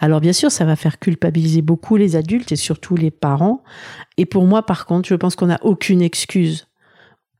Alors 0.00 0.20
bien 0.20 0.34
sûr, 0.34 0.50
ça 0.50 0.66
va 0.66 0.76
faire 0.76 0.98
culpabiliser 0.98 1.62
beaucoup 1.62 1.96
les 1.96 2.16
adultes 2.16 2.52
et 2.52 2.56
surtout 2.56 2.94
les 2.96 3.10
parents. 3.10 3.62
Et 4.18 4.26
pour 4.26 4.44
moi, 4.44 4.64
par 4.64 4.84
contre, 4.84 5.08
je 5.08 5.14
pense 5.14 5.34
qu'on 5.36 5.46
n'a 5.46 5.58
aucune 5.62 6.02
excuse 6.02 6.68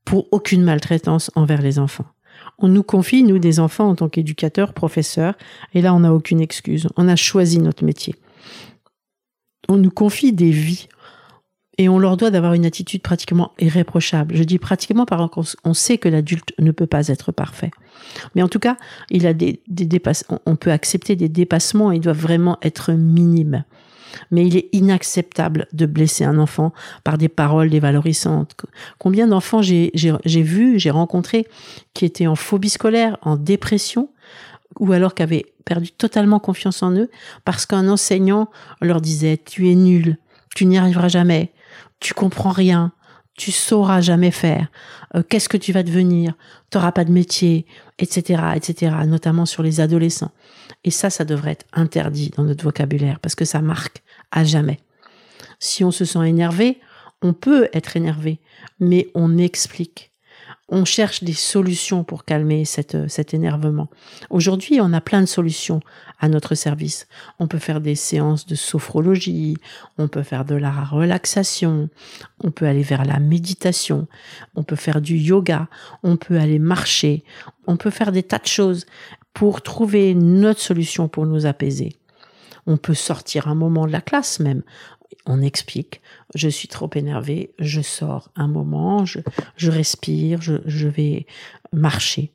pour 0.06 0.26
aucune 0.32 0.62
maltraitance 0.62 1.30
envers 1.34 1.60
les 1.60 1.78
enfants. 1.78 2.06
On 2.58 2.68
nous 2.68 2.82
confie, 2.82 3.22
nous, 3.22 3.38
des 3.38 3.60
enfants 3.60 3.88
en 3.90 3.94
tant 3.96 4.08
qu'éducateurs, 4.08 4.72
professeurs, 4.72 5.34
et 5.74 5.82
là, 5.82 5.92
on 5.92 6.00
n'a 6.00 6.14
aucune 6.14 6.40
excuse. 6.40 6.88
On 6.96 7.08
a 7.08 7.16
choisi 7.16 7.58
notre 7.58 7.84
métier 7.84 8.14
on 9.68 9.76
nous 9.76 9.90
confie 9.90 10.32
des 10.32 10.50
vies 10.50 10.88
et 11.78 11.88
on 11.88 11.98
leur 11.98 12.16
doit 12.16 12.30
d'avoir 12.30 12.54
une 12.54 12.64
attitude 12.64 13.02
pratiquement 13.02 13.52
irréprochable. 13.58 14.34
Je 14.34 14.44
dis 14.44 14.58
pratiquement 14.58 15.04
parce 15.04 15.56
qu'on 15.56 15.74
sait 15.74 15.98
que 15.98 16.08
l'adulte 16.08 16.52
ne 16.58 16.70
peut 16.70 16.86
pas 16.86 17.08
être 17.08 17.32
parfait. 17.32 17.70
Mais 18.34 18.42
en 18.42 18.48
tout 18.48 18.58
cas, 18.58 18.76
il 19.10 19.26
a 19.26 19.34
des, 19.34 19.60
on 20.46 20.56
peut 20.56 20.72
accepter 20.72 21.16
des 21.16 21.28
dépassements, 21.28 21.92
ils 21.92 22.00
doivent 22.00 22.20
vraiment 22.20 22.58
être 22.62 22.92
minimes. 22.92 23.64
Mais 24.30 24.46
il 24.46 24.56
est 24.56 24.70
inacceptable 24.72 25.66
de 25.74 25.84
blesser 25.84 26.24
un 26.24 26.38
enfant 26.38 26.72
par 27.04 27.18
des 27.18 27.28
paroles 27.28 27.68
dévalorisantes. 27.68 28.56
Combien 28.98 29.26
d'enfants 29.26 29.60
j'ai 29.60 29.90
vu, 30.24 30.78
j'ai 30.78 30.90
rencontré 30.90 31.46
qui 31.92 32.06
étaient 32.06 32.26
en 32.26 32.36
phobie 32.36 32.70
scolaire, 32.70 33.18
en 33.20 33.36
dépression, 33.36 34.08
ou 34.78 34.92
alors 34.92 35.14
qui 35.14 35.22
avaient 35.22 35.46
perdu 35.64 35.90
totalement 35.92 36.38
confiance 36.38 36.82
en 36.82 36.92
eux 36.92 37.10
parce 37.44 37.66
qu'un 37.66 37.88
enseignant 37.88 38.50
leur 38.80 39.00
disait 39.00 39.38
tu 39.44 39.70
es 39.70 39.74
nul, 39.74 40.18
tu 40.54 40.66
n'y 40.66 40.78
arriveras 40.78 41.08
jamais, 41.08 41.52
tu 42.00 42.14
comprends 42.14 42.50
rien, 42.50 42.92
tu 43.36 43.52
sauras 43.52 44.00
jamais 44.00 44.30
faire, 44.30 44.68
euh, 45.14 45.22
qu'est-ce 45.22 45.48
que 45.48 45.56
tu 45.56 45.72
vas 45.72 45.82
devenir, 45.82 46.34
tu 46.70 46.78
n'auras 46.78 46.92
pas 46.92 47.04
de 47.04 47.12
métier, 47.12 47.66
etc., 47.98 48.42
etc., 48.54 48.96
notamment 49.06 49.46
sur 49.46 49.62
les 49.62 49.80
adolescents. 49.80 50.32
Et 50.84 50.90
ça, 50.90 51.10
ça 51.10 51.24
devrait 51.24 51.52
être 51.52 51.66
interdit 51.72 52.30
dans 52.36 52.44
notre 52.44 52.64
vocabulaire 52.64 53.20
parce 53.20 53.34
que 53.34 53.44
ça 53.44 53.60
marque 53.60 54.02
à 54.30 54.44
jamais. 54.44 54.80
Si 55.58 55.84
on 55.84 55.90
se 55.90 56.04
sent 56.04 56.26
énervé, 56.26 56.80
on 57.22 57.32
peut 57.32 57.68
être 57.72 57.96
énervé, 57.96 58.40
mais 58.80 59.08
on 59.14 59.38
explique 59.38 60.12
on 60.68 60.84
cherche 60.84 61.22
des 61.22 61.32
solutions 61.32 62.02
pour 62.02 62.24
calmer 62.24 62.64
cette, 62.64 63.08
cet 63.08 63.34
énervement. 63.34 63.88
Aujourd'hui, 64.30 64.80
on 64.80 64.92
a 64.92 65.00
plein 65.00 65.20
de 65.20 65.26
solutions 65.26 65.80
à 66.18 66.28
notre 66.28 66.54
service. 66.56 67.06
On 67.38 67.46
peut 67.46 67.58
faire 67.58 67.80
des 67.80 67.94
séances 67.94 68.46
de 68.46 68.56
sophrologie, 68.56 69.56
on 69.96 70.08
peut 70.08 70.24
faire 70.24 70.44
de 70.44 70.56
la 70.56 70.72
relaxation, 70.72 71.88
on 72.42 72.50
peut 72.50 72.66
aller 72.66 72.82
vers 72.82 73.04
la 73.04 73.20
méditation, 73.20 74.08
on 74.56 74.64
peut 74.64 74.76
faire 74.76 75.00
du 75.00 75.16
yoga, 75.16 75.68
on 76.02 76.16
peut 76.16 76.38
aller 76.38 76.58
marcher, 76.58 77.22
on 77.68 77.76
peut 77.76 77.90
faire 77.90 78.10
des 78.10 78.24
tas 78.24 78.38
de 78.38 78.46
choses 78.46 78.86
pour 79.34 79.62
trouver 79.62 80.14
notre 80.14 80.60
solution 80.60 81.08
pour 81.08 81.26
nous 81.26 81.46
apaiser. 81.46 81.96
On 82.66 82.76
peut 82.76 82.94
sortir 82.94 83.46
un 83.46 83.54
moment 83.54 83.86
de 83.86 83.92
la 83.92 84.00
classe 84.00 84.40
même 84.40 84.62
on 85.26 85.42
explique, 85.42 86.00
je 86.34 86.48
suis 86.48 86.68
trop 86.68 86.90
énervé, 86.94 87.52
je 87.58 87.80
sors 87.80 88.30
un 88.36 88.48
moment, 88.48 89.04
je, 89.04 89.20
respire, 89.70 90.40
je, 90.42 90.88
vais 90.88 91.26
marcher. 91.72 92.32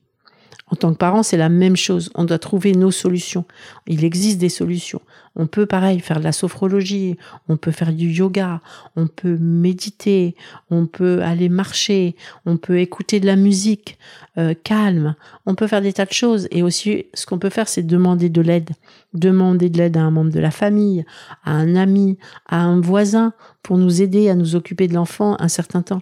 En 0.72 0.78
tant 0.78 0.94
que 0.94 0.98
parent, 0.98 1.22
c'est 1.22 1.38
la 1.38 1.50
même 1.50 1.76
chose. 1.76 2.10
On 2.16 2.24
doit 2.24 2.40
trouver 2.40 2.72
nos 2.72 2.92
solutions. 2.92 3.44
Il 3.88 4.06
existe 4.06 4.40
des 4.40 4.50
solutions. 4.50 5.02
On 5.36 5.46
peut, 5.46 5.66
pareil, 5.66 6.00
faire 6.00 6.20
de 6.20 6.24
la 6.24 6.32
sophrologie, 6.32 7.18
on 7.48 7.58
peut 7.58 7.72
faire 7.72 7.94
du 7.94 8.10
yoga, 8.10 8.62
on 8.96 9.08
peut 9.08 9.38
méditer, 9.38 10.36
on 10.70 10.88
peut 10.88 11.22
aller 11.22 11.48
marcher, 11.48 12.16
on 12.46 12.58
peut 12.58 12.80
écouter 12.80 13.20
de 13.20 13.26
la 13.26 13.38
musique 13.38 13.98
euh, 14.38 14.54
calme, 14.64 15.16
on 15.46 15.56
peut 15.56 15.68
faire 15.68 15.82
des 15.82 15.94
tas 15.94 16.06
de 16.06 16.14
choses. 16.14 16.48
Et 16.52 16.64
aussi, 16.64 17.06
ce 17.14 17.26
qu'on 17.26 17.40
peut 17.40 17.50
faire, 17.50 17.68
c'est 17.68 17.84
demander 17.84 18.30
de 18.30 18.42
l'aide. 18.42 18.72
Demander 19.14 19.70
de 19.70 19.78
l'aide 19.78 19.98
à 19.98 20.02
un 20.02 20.12
membre 20.12 20.32
de 20.32 20.40
la 20.40 20.52
famille, 20.52 21.06
à 21.44 21.52
un 21.52 21.76
ami, 21.76 22.18
à 22.48 22.62
un 22.62 22.80
voisin, 22.80 23.34
pour 23.62 23.78
nous 23.78 24.02
aider 24.02 24.30
à 24.30 24.36
nous 24.36 24.56
occuper 24.56 24.88
de 24.88 24.94
l'enfant 24.94 25.36
un 25.40 25.50
certain 25.50 25.82
temps. 25.82 26.02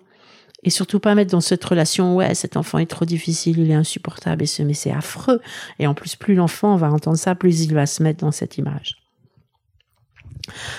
Et 0.63 0.69
surtout 0.69 0.99
pas 0.99 1.15
mettre 1.15 1.31
dans 1.31 1.41
cette 1.41 1.63
relation, 1.63 2.15
ouais, 2.15 2.35
cet 2.35 2.57
enfant 2.57 2.79
est 2.79 2.85
trop 2.85 3.05
difficile, 3.05 3.59
il 3.59 3.71
est 3.71 3.75
insupportable, 3.75 4.43
et 4.43 4.45
ce, 4.45 4.61
mais 4.61 4.73
c'est 4.73 4.91
affreux. 4.91 5.41
Et 5.79 5.87
en 5.87 5.93
plus, 5.93 6.15
plus 6.15 6.35
l'enfant 6.35 6.75
va 6.75 6.91
entendre 6.91 7.17
ça, 7.17 7.33
plus 7.33 7.61
il 7.61 7.73
va 7.73 7.85
se 7.85 8.03
mettre 8.03 8.19
dans 8.19 8.31
cette 8.31 8.57
image. 8.57 8.97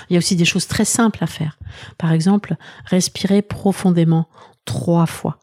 Il 0.08 0.14
y 0.14 0.16
a 0.16 0.18
aussi 0.18 0.36
des 0.36 0.44
choses 0.44 0.66
très 0.66 0.84
simples 0.84 1.22
à 1.24 1.26
faire. 1.26 1.58
Par 1.96 2.12
exemple, 2.12 2.56
respirer 2.84 3.40
profondément 3.42 4.28
trois 4.64 5.06
fois 5.06 5.39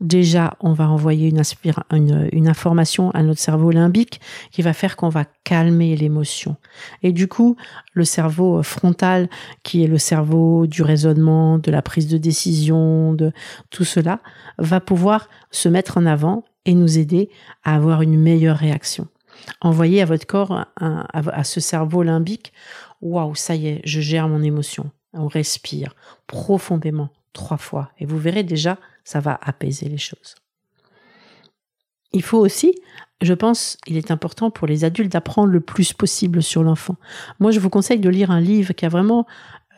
déjà, 0.00 0.56
on 0.60 0.72
va 0.72 0.88
envoyer 0.88 1.28
une, 1.28 2.28
une, 2.32 2.48
information 2.48 3.10
à 3.10 3.22
notre 3.22 3.40
cerveau 3.40 3.70
limbique 3.70 4.20
qui 4.50 4.62
va 4.62 4.72
faire 4.72 4.96
qu'on 4.96 5.08
va 5.08 5.24
calmer 5.44 5.96
l'émotion. 5.96 6.56
Et 7.02 7.12
du 7.12 7.28
coup, 7.28 7.56
le 7.92 8.04
cerveau 8.04 8.62
frontal, 8.62 9.28
qui 9.64 9.84
est 9.84 9.88
le 9.88 9.98
cerveau 9.98 10.66
du 10.66 10.82
raisonnement, 10.82 11.58
de 11.58 11.70
la 11.70 11.82
prise 11.82 12.08
de 12.08 12.18
décision, 12.18 13.12
de 13.12 13.32
tout 13.70 13.84
cela, 13.84 14.20
va 14.58 14.80
pouvoir 14.80 15.28
se 15.50 15.68
mettre 15.68 15.98
en 15.98 16.06
avant 16.06 16.44
et 16.64 16.74
nous 16.74 16.98
aider 16.98 17.30
à 17.64 17.74
avoir 17.74 18.02
une 18.02 18.18
meilleure 18.18 18.56
réaction. 18.56 19.08
Envoyer 19.60 20.02
à 20.02 20.04
votre 20.04 20.26
corps, 20.26 20.66
à 20.76 21.44
ce 21.44 21.60
cerveau 21.60 22.02
limbique, 22.02 22.52
waouh, 23.00 23.34
ça 23.34 23.54
y 23.54 23.68
est, 23.68 23.80
je 23.84 24.00
gère 24.00 24.28
mon 24.28 24.42
émotion. 24.42 24.90
On 25.12 25.28
respire 25.28 25.94
profondément 26.26 27.08
trois 27.32 27.56
fois 27.56 27.90
et 27.98 28.04
vous 28.04 28.18
verrez 28.18 28.42
déjà 28.42 28.78
ça 29.08 29.20
va 29.20 29.38
apaiser 29.40 29.88
les 29.88 29.96
choses. 29.96 30.34
Il 32.12 32.22
faut 32.22 32.36
aussi, 32.36 32.74
je 33.22 33.32
pense, 33.32 33.78
il 33.86 33.96
est 33.96 34.10
important 34.10 34.50
pour 34.50 34.66
les 34.66 34.84
adultes 34.84 35.10
d'apprendre 35.10 35.50
le 35.50 35.60
plus 35.60 35.94
possible 35.94 36.42
sur 36.42 36.62
l'enfant. 36.62 36.96
Moi, 37.40 37.50
je 37.50 37.58
vous 37.58 37.70
conseille 37.70 38.00
de 38.00 38.10
lire 38.10 38.30
un 38.30 38.40
livre 38.40 38.74
qui 38.74 38.84
a 38.84 38.90
vraiment, 38.90 39.26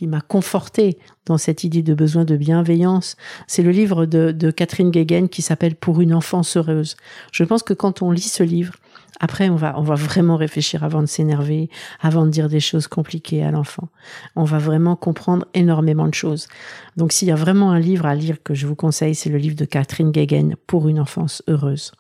il 0.01 0.09
m'a 0.09 0.21
conforté 0.21 0.99
dans 1.27 1.39
cette 1.39 1.63
idée 1.63 1.83
de 1.83 1.95
besoin 1.95 2.25
de 2.25 2.37
bienveillance. 2.37 3.17
C'est 3.47 3.63
le 3.63 3.71
livre 3.71 4.05
de, 4.05 4.51
Catherine 4.51 4.91
Guéguen 4.91 5.29
qui 5.29 5.43
s'appelle 5.43 5.77
Pour 5.77 6.01
une 6.01 6.13
enfance 6.13 6.57
heureuse. 6.57 6.97
Je 7.31 7.45
pense 7.45 7.63
que 7.63 7.75
quand 7.75 8.03
on 8.03 8.11
lit 8.11 8.21
ce 8.23 8.43
livre, 8.43 8.75
après, 9.21 9.51
on 9.51 9.57
va, 9.57 9.79
on 9.79 9.83
va 9.83 9.97
vraiment 9.97 10.37
réfléchir 10.37 10.83
avant 10.83 11.03
de 11.03 11.07
s'énerver, 11.07 11.69
avant 12.01 12.25
de 12.25 12.31
dire 12.31 12.49
des 12.49 12.59
choses 12.59 12.89
compliquées 12.89 13.45
à 13.45 13.51
l'enfant. 13.51 13.89
On 14.35 14.45
va 14.45 14.59
vraiment 14.59 14.97
comprendre 14.97 15.47
énormément 15.53 16.09
de 16.09 16.15
choses. 16.15 16.49
Donc, 16.97 17.13
s'il 17.13 17.29
y 17.29 17.31
a 17.31 17.37
vraiment 17.37 17.71
un 17.71 17.79
livre 17.79 18.07
à 18.07 18.15
lire 18.15 18.43
que 18.43 18.55
je 18.55 18.67
vous 18.67 18.75
conseille, 18.75 19.15
c'est 19.15 19.29
le 19.29 19.37
livre 19.37 19.57
de 19.57 19.67
Catherine 19.67 20.11
Guéguen 20.11 20.57
pour 20.67 20.89
une 20.89 20.99
enfance 20.99 21.43
heureuse. 21.49 21.93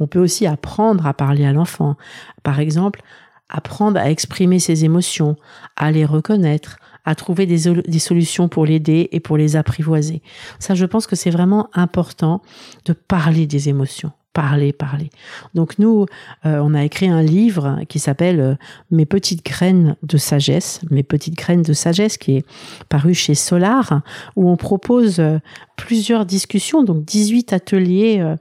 On 0.00 0.08
peut 0.08 0.18
aussi 0.18 0.48
apprendre 0.48 1.06
à 1.06 1.14
parler 1.14 1.44
à 1.44 1.52
l'enfant. 1.52 1.96
Par 2.42 2.58
exemple, 2.58 3.00
apprendre 3.48 4.00
à 4.00 4.10
exprimer 4.10 4.58
ses 4.58 4.84
émotions, 4.84 5.36
à 5.76 5.92
les 5.92 6.04
reconnaître, 6.04 6.78
à 7.04 7.14
trouver 7.14 7.46
des, 7.46 7.72
des 7.72 7.98
solutions 8.00 8.48
pour 8.48 8.66
l'aider 8.66 9.08
et 9.12 9.20
pour 9.20 9.36
les 9.36 9.54
apprivoiser. 9.54 10.20
Ça, 10.58 10.74
je 10.74 10.84
pense 10.84 11.06
que 11.06 11.14
c'est 11.14 11.30
vraiment 11.30 11.70
important 11.74 12.42
de 12.86 12.92
parler 12.92 13.46
des 13.46 13.68
émotions 13.68 14.12
parler, 14.32 14.72
parler. 14.72 15.10
Donc 15.54 15.78
nous, 15.78 16.06
euh, 16.46 16.60
on 16.62 16.74
a 16.74 16.84
écrit 16.84 17.08
un 17.08 17.22
livre 17.22 17.80
qui 17.88 17.98
s'appelle 17.98 18.40
euh, 18.40 18.54
Mes 18.90 19.06
petites 19.06 19.44
graines 19.44 19.96
de 20.02 20.18
sagesse, 20.18 20.80
Mes 20.90 21.02
petites 21.02 21.36
graines 21.36 21.62
de 21.62 21.72
sagesse, 21.72 22.16
qui 22.16 22.36
est 22.36 22.44
paru 22.88 23.14
chez 23.14 23.34
Solar, 23.34 24.02
où 24.36 24.48
on 24.48 24.56
propose 24.56 25.18
euh, 25.18 25.38
plusieurs 25.76 26.26
discussions, 26.26 26.84
donc 26.84 27.04
18 27.04 27.52
ateliers 27.52 28.36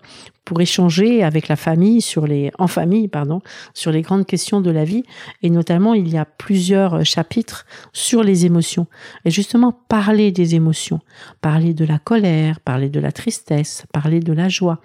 pour 0.49 0.61
échanger 0.61 1.21
avec 1.21 1.47
la 1.47 1.55
famille 1.55 2.01
sur 2.01 2.25
les, 2.25 2.49
en 2.57 2.65
famille, 2.65 3.07
pardon, 3.07 3.39
sur 3.75 3.91
les 3.91 4.01
grandes 4.01 4.25
questions 4.25 4.61
de 4.61 4.71
la 4.71 4.83
vie. 4.83 5.03
Et 5.43 5.51
notamment, 5.51 5.93
il 5.93 6.09
y 6.09 6.17
a 6.17 6.25
plusieurs 6.25 7.05
chapitres 7.05 7.67
sur 7.93 8.23
les 8.23 8.47
émotions. 8.47 8.87
Et 9.25 9.29
justement, 9.29 9.71
parler 9.89 10.31
des 10.31 10.55
émotions, 10.55 11.01
parler 11.39 11.75
de 11.75 11.85
la 11.85 11.99
colère, 11.99 12.61
parler 12.61 12.89
de 12.89 12.99
la 12.99 13.11
tristesse, 13.11 13.83
parler 13.93 14.21
de 14.21 14.33
la 14.33 14.49
joie. 14.49 14.81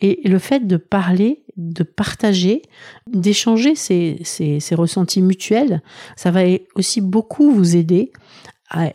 Et 0.00 0.20
le 0.24 0.38
fait 0.38 0.68
de 0.68 0.76
parler, 0.76 1.42
de 1.56 1.82
partager, 1.82 2.62
d'échanger 3.12 3.74
ces, 3.74 4.20
ces, 4.22 4.60
ces 4.60 4.74
ressentis 4.76 5.20
mutuels, 5.20 5.82
ça 6.14 6.30
va 6.30 6.42
aussi 6.76 7.00
beaucoup 7.00 7.50
vous 7.50 7.74
aider 7.74 8.12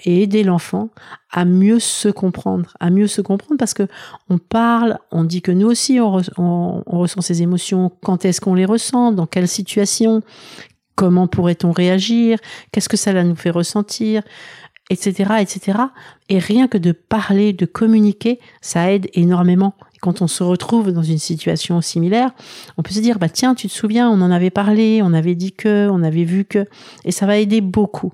et 0.03 0.23
aider 0.23 0.43
l'enfant 0.43 0.89
à 1.31 1.45
mieux 1.45 1.79
se 1.79 2.09
comprendre, 2.09 2.75
à 2.79 2.89
mieux 2.89 3.07
se 3.07 3.21
comprendre 3.21 3.57
parce 3.57 3.73
que 3.73 3.87
on 4.29 4.37
parle, 4.37 4.97
on 5.11 5.23
dit 5.23 5.41
que 5.41 5.51
nous 5.51 5.67
aussi 5.67 5.99
on, 5.99 6.83
ressent 6.85 7.21
ces 7.21 7.41
émotions, 7.41 7.91
quand 8.03 8.25
est-ce 8.25 8.41
qu'on 8.41 8.55
les 8.55 8.65
ressent, 8.65 9.11
dans 9.11 9.27
quelle 9.27 9.47
situation, 9.47 10.21
comment 10.95 11.27
pourrait-on 11.27 11.71
réagir, 11.71 12.39
qu'est-ce 12.71 12.89
que 12.89 12.97
ça 12.97 13.23
nous 13.23 13.35
fait 13.35 13.49
ressentir, 13.49 14.23
etc., 14.89 15.33
etc. 15.41 15.79
Et 16.29 16.39
rien 16.39 16.67
que 16.67 16.77
de 16.77 16.91
parler, 16.91 17.53
de 17.53 17.65
communiquer, 17.65 18.39
ça 18.61 18.91
aide 18.91 19.09
énormément. 19.13 19.75
quand 20.01 20.21
on 20.21 20.27
se 20.27 20.43
retrouve 20.43 20.91
dans 20.91 21.03
une 21.03 21.17
situation 21.17 21.81
similaire, 21.81 22.31
on 22.77 22.83
peut 22.83 22.93
se 22.93 22.99
dire, 22.99 23.17
bah 23.17 23.29
tiens, 23.29 23.55
tu 23.55 23.67
te 23.67 23.73
souviens, 23.73 24.09
on 24.09 24.21
en 24.21 24.31
avait 24.31 24.51
parlé, 24.51 25.01
on 25.03 25.11
avait 25.11 25.35
dit 25.35 25.53
que, 25.53 25.89
on 25.89 26.03
avait 26.03 26.23
vu 26.23 26.45
que, 26.45 26.65
et 27.03 27.11
ça 27.11 27.25
va 27.25 27.37
aider 27.37 27.61
beaucoup. 27.61 28.13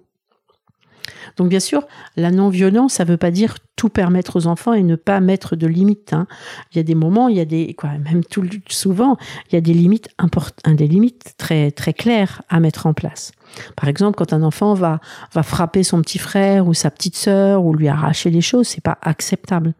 Donc 1.38 1.50
bien 1.50 1.60
sûr, 1.60 1.84
la 2.16 2.32
non-violence, 2.32 2.94
ça 2.94 3.06
ne 3.06 3.10
veut 3.10 3.18
pas 3.18 3.32
dire 3.32 3.56
tout 3.76 3.90
permettre 3.90 4.38
aux 4.38 4.48
enfants 4.48 4.74
et 4.74 4.84
ne 4.84 4.96
pas 4.96 5.20
mettre 5.20 5.56
de 5.56 5.68
limites. 5.68 6.14
Hein. 6.14 6.28
Il 6.72 6.78
y 6.78 6.80
a 6.80 6.84
des 6.84 6.96
moments, 6.96 7.28
il 7.28 7.38
y 7.38 7.40
a 7.40 7.46
des, 7.46 7.74
quoi, 7.74 7.90
même 8.12 8.24
tout 8.24 8.48
souvent, 8.70 9.18
il 9.50 9.56
y 9.56 9.58
a 9.58 9.62
des 9.62 9.74
limites 9.74 10.10
importantes, 10.18 10.76
des 10.76 10.88
limites 10.88 11.36
très 11.38 11.72
très 11.72 11.94
claires 11.94 12.42
à 12.50 12.60
mettre 12.60 12.86
en 12.86 12.94
place. 12.94 13.32
Par 13.76 13.88
exemple, 13.88 14.18
quand 14.18 14.34
un 14.34 14.42
enfant 14.42 14.74
va 14.74 15.00
va 15.34 15.44
frapper 15.44 15.84
son 15.84 16.02
petit 16.02 16.18
frère 16.18 16.68
ou 16.68 16.74
sa 16.74 16.90
petite 16.90 17.16
sœur 17.16 17.64
ou 17.66 17.74
lui 17.74 17.88
arracher 17.88 18.30
les 18.30 18.42
choses, 18.42 18.68
c'est 18.68 18.84
pas 18.84 18.98
acceptable. 19.02 19.74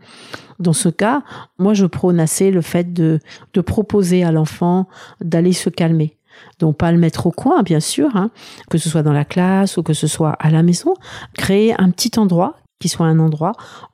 Dans 0.60 0.74
ce 0.74 0.90
cas, 0.90 1.24
moi 1.58 1.74
je 1.74 1.86
prône 1.86 2.20
assez 2.20 2.52
le 2.52 2.62
fait 2.62 2.94
de 2.94 3.20
de 3.54 3.62
proposer 3.62 4.24
à 4.24 4.32
l'enfant 4.32 4.88
d'aller 5.22 5.54
se 5.54 5.70
calmer 5.70 6.18
donc 6.60 6.78
pas 6.78 6.92
le 6.92 6.98
mettre 6.98 7.28
au 7.28 7.32
coin, 7.32 7.64
bien 7.64 7.80
sûr, 7.80 8.16
hein, 8.16 8.32
que 8.70 8.78
ce 8.78 8.90
soit 8.90 9.04
dans 9.04 9.14
la 9.14 9.26
classe 9.26 9.78
ou 9.78 9.84
que 9.84 9.94
ce 9.94 10.08
soit 10.08 10.34
à 10.34 10.50
la 10.50 10.64
maison. 10.64 10.94
Créer 11.34 11.80
un 11.80 11.90
petit 11.92 12.20
endroit 12.20 12.58
qui 12.80 12.90
soit 12.90 13.06
un 13.06 13.20
endroit 13.20 13.54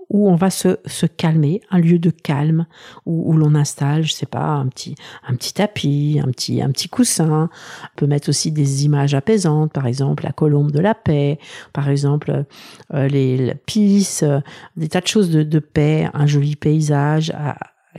où 0.09 0.27
on 0.27 0.35
va 0.35 0.49
se, 0.49 0.79
se 0.87 1.05
calmer, 1.05 1.61
un 1.69 1.77
lieu 1.77 1.99
de 1.99 2.09
calme 2.09 2.65
où, 3.05 3.31
où 3.31 3.37
l'on 3.37 3.53
installe, 3.53 4.03
je 4.03 4.13
sais 4.13 4.25
pas, 4.25 4.47
un 4.47 4.65
petit 4.65 4.95
un 5.27 5.35
petit 5.35 5.53
tapis, 5.53 6.19
un 6.23 6.31
petit 6.31 6.61
un 6.63 6.71
petit 6.71 6.89
coussin. 6.89 7.49
On 7.83 7.95
peut 7.95 8.07
mettre 8.07 8.29
aussi 8.29 8.51
des 8.51 8.85
images 8.85 9.13
apaisantes, 9.13 9.71
par 9.71 9.85
exemple 9.85 10.23
la 10.23 10.31
colombe 10.31 10.71
de 10.71 10.79
la 10.79 10.95
paix, 10.95 11.37
par 11.73 11.87
exemple 11.89 12.45
euh, 12.93 13.07
les, 13.07 13.37
les 13.37 13.53
euh, 14.23 14.41
des 14.75 14.89
tas 14.89 15.01
de 15.01 15.07
choses 15.07 15.29
de, 15.29 15.43
de 15.43 15.59
paix, 15.59 16.09
un 16.15 16.25
joli 16.25 16.55
paysage 16.55 17.31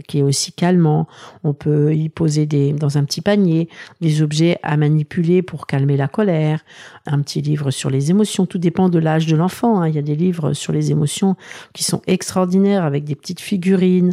qui 0.06 0.18
est 0.18 0.22
aussi 0.22 0.52
calmant. 0.52 1.06
On 1.44 1.52
peut 1.52 1.94
y 1.94 2.08
poser 2.08 2.46
des, 2.46 2.72
dans 2.72 2.98
un 2.98 3.04
petit 3.04 3.20
panier 3.20 3.68
des 4.00 4.22
objets 4.22 4.58
à 4.62 4.76
manipuler 4.76 5.42
pour 5.42 5.66
calmer 5.66 5.96
la 5.96 6.08
colère, 6.08 6.64
un 7.06 7.20
petit 7.20 7.42
livre 7.42 7.70
sur 7.70 7.90
les 7.90 8.10
émotions. 8.10 8.46
Tout 8.46 8.58
dépend 8.58 8.88
de 8.88 8.98
l'âge 8.98 9.26
de 9.26 9.36
l'enfant. 9.36 9.80
Hein. 9.80 9.88
Il 9.88 9.94
y 9.94 9.98
a 9.98 10.02
des 10.02 10.16
livres 10.16 10.52
sur 10.52 10.72
les 10.72 10.90
émotions 10.90 11.36
qui 11.72 11.84
sont 11.84 12.02
extraordinaires 12.06 12.84
avec 12.84 13.04
des 13.04 13.14
petites 13.14 13.40
figurines. 13.40 14.12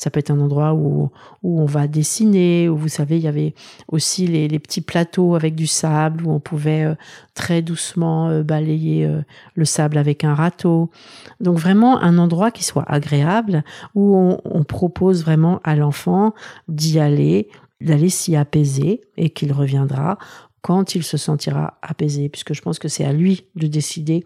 Ça 0.00 0.08
peut 0.08 0.18
être 0.18 0.30
un 0.30 0.40
endroit 0.40 0.72
où, 0.72 1.10
on 1.42 1.66
va 1.66 1.86
dessiner, 1.86 2.70
où 2.70 2.76
vous 2.78 2.88
savez, 2.88 3.18
il 3.18 3.22
y 3.22 3.28
avait 3.28 3.54
aussi 3.86 4.26
les, 4.26 4.58
petits 4.58 4.80
plateaux 4.80 5.34
avec 5.34 5.54
du 5.54 5.66
sable 5.66 6.24
où 6.24 6.30
on 6.30 6.40
pouvait 6.40 6.84
euh, 6.84 6.94
très 7.34 7.60
doucement 7.60 8.30
euh, 8.30 8.42
balayer 8.42 9.04
euh, 9.04 9.20
le 9.54 9.66
sable 9.66 9.98
avec 9.98 10.24
un 10.24 10.32
râteau. 10.32 10.88
Donc 11.40 11.58
vraiment 11.58 12.00
un 12.00 12.16
endroit 12.16 12.50
qui 12.50 12.64
soit 12.64 12.90
agréable 12.90 13.62
où 13.94 14.16
on 14.42 14.64
propose 14.64 15.22
vraiment 15.22 15.60
à 15.64 15.76
l'enfant 15.76 16.32
d'y 16.66 16.98
aller, 16.98 17.50
d'aller 17.82 18.08
s'y 18.08 18.36
apaiser 18.36 19.02
et 19.18 19.28
qu'il 19.28 19.52
reviendra 19.52 20.16
quand 20.62 20.94
il 20.94 21.02
se 21.02 21.18
sentira 21.18 21.78
apaisé, 21.82 22.30
puisque 22.30 22.54
je 22.54 22.62
pense 22.62 22.78
que 22.78 22.88
c'est 22.88 23.04
à 23.04 23.12
lui 23.12 23.44
de 23.54 23.66
décider 23.66 24.24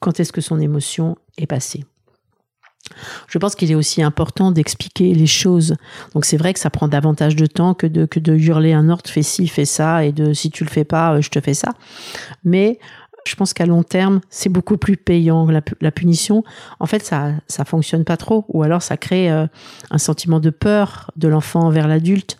quand 0.00 0.20
est-ce 0.20 0.32
que 0.32 0.42
son 0.42 0.60
émotion 0.60 1.16
est 1.38 1.46
passée. 1.46 1.86
Je 3.28 3.38
pense 3.38 3.54
qu'il 3.54 3.70
est 3.70 3.74
aussi 3.74 4.02
important 4.02 4.50
d'expliquer 4.50 5.14
les 5.14 5.26
choses. 5.26 5.74
Donc 6.14 6.24
c'est 6.24 6.36
vrai 6.36 6.52
que 6.52 6.60
ça 6.60 6.70
prend 6.70 6.88
davantage 6.88 7.36
de 7.36 7.46
temps 7.46 7.74
que 7.74 7.86
de, 7.86 8.34
hurler 8.34 8.72
un 8.72 8.88
ordre, 8.88 9.08
fais 9.08 9.22
ci, 9.22 9.48
fais 9.48 9.64
ça, 9.64 10.04
et 10.04 10.12
de 10.12 10.32
si 10.32 10.50
tu 10.50 10.64
le 10.64 10.70
fais 10.70 10.84
pas, 10.84 11.14
euh, 11.14 11.20
je 11.20 11.30
te 11.30 11.40
fais 11.40 11.54
ça. 11.54 11.74
Mais 12.44 12.78
je 13.26 13.34
pense 13.36 13.52
qu'à 13.52 13.66
long 13.66 13.82
terme, 13.82 14.20
c'est 14.30 14.48
beaucoup 14.48 14.76
plus 14.76 14.96
payant. 14.96 15.48
La, 15.80 15.90
punition, 15.90 16.44
en 16.80 16.86
fait, 16.86 17.04
ça 17.04 17.32
ça 17.46 17.64
fonctionne 17.64 18.04
pas 18.04 18.16
trop, 18.16 18.44
ou 18.48 18.62
alors 18.62 18.82
ça 18.82 18.96
crée 18.96 19.30
euh, 19.30 19.46
un 19.90 19.98
sentiment 19.98 20.40
de 20.40 20.50
peur 20.50 21.10
de 21.16 21.28
l'enfant 21.28 21.68
vers 21.70 21.88
l'adulte, 21.88 22.38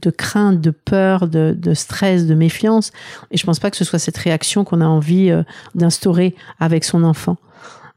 de 0.00 0.10
crainte, 0.10 0.60
de 0.60 0.70
peur, 0.70 1.28
de, 1.28 1.54
de, 1.56 1.74
stress, 1.74 2.26
de 2.26 2.34
méfiance. 2.34 2.90
Et 3.30 3.36
je 3.36 3.46
pense 3.46 3.60
pas 3.60 3.70
que 3.70 3.76
ce 3.76 3.84
soit 3.84 3.98
cette 3.98 4.16
réaction 4.16 4.64
qu'on 4.64 4.80
a 4.80 4.86
envie 4.86 5.30
euh, 5.30 5.42
d'instaurer 5.74 6.34
avec 6.58 6.84
son 6.84 7.04
enfant. 7.04 7.36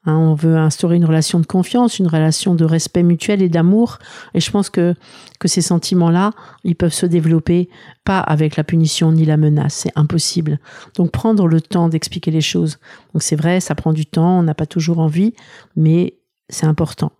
Hein, 0.07 0.15
on 0.15 0.35
veut 0.35 0.55
instaurer 0.55 0.95
une 0.95 1.05
relation 1.05 1.39
de 1.41 1.45
confiance, 1.45 1.99
une 1.99 2.07
relation 2.07 2.55
de 2.55 2.63
respect 2.63 3.03
mutuel 3.03 3.41
et 3.41 3.49
d'amour. 3.49 3.99
Et 4.33 4.39
je 4.39 4.49
pense 4.49 4.69
que, 4.69 4.95
que 5.37 5.49
ces 5.49 5.61
sentiments-là, 5.61 6.31
ils 6.63 6.77
peuvent 6.77 6.93
se 6.93 7.05
développer 7.05 7.69
pas 8.05 8.19
avec 8.19 8.55
la 8.55 8.63
punition 8.63 9.11
ni 9.11 9.25
la 9.25 9.35
menace. 9.35 9.73
C'est 9.73 9.91
impossible. 9.95 10.59
Donc 10.95 11.11
prendre 11.11 11.45
le 11.45 11.59
temps 11.59 11.89
d'expliquer 11.89 12.31
les 12.31 12.41
choses. 12.41 12.79
Donc 13.13 13.21
c'est 13.21 13.35
vrai, 13.35 13.59
ça 13.59 13.75
prend 13.75 13.91
du 13.91 14.05
temps, 14.05 14.39
on 14.39 14.43
n'a 14.43 14.55
pas 14.55 14.65
toujours 14.65 14.99
envie, 14.99 15.33
mais 15.75 16.17
c'est 16.47 16.67
important. 16.67 17.11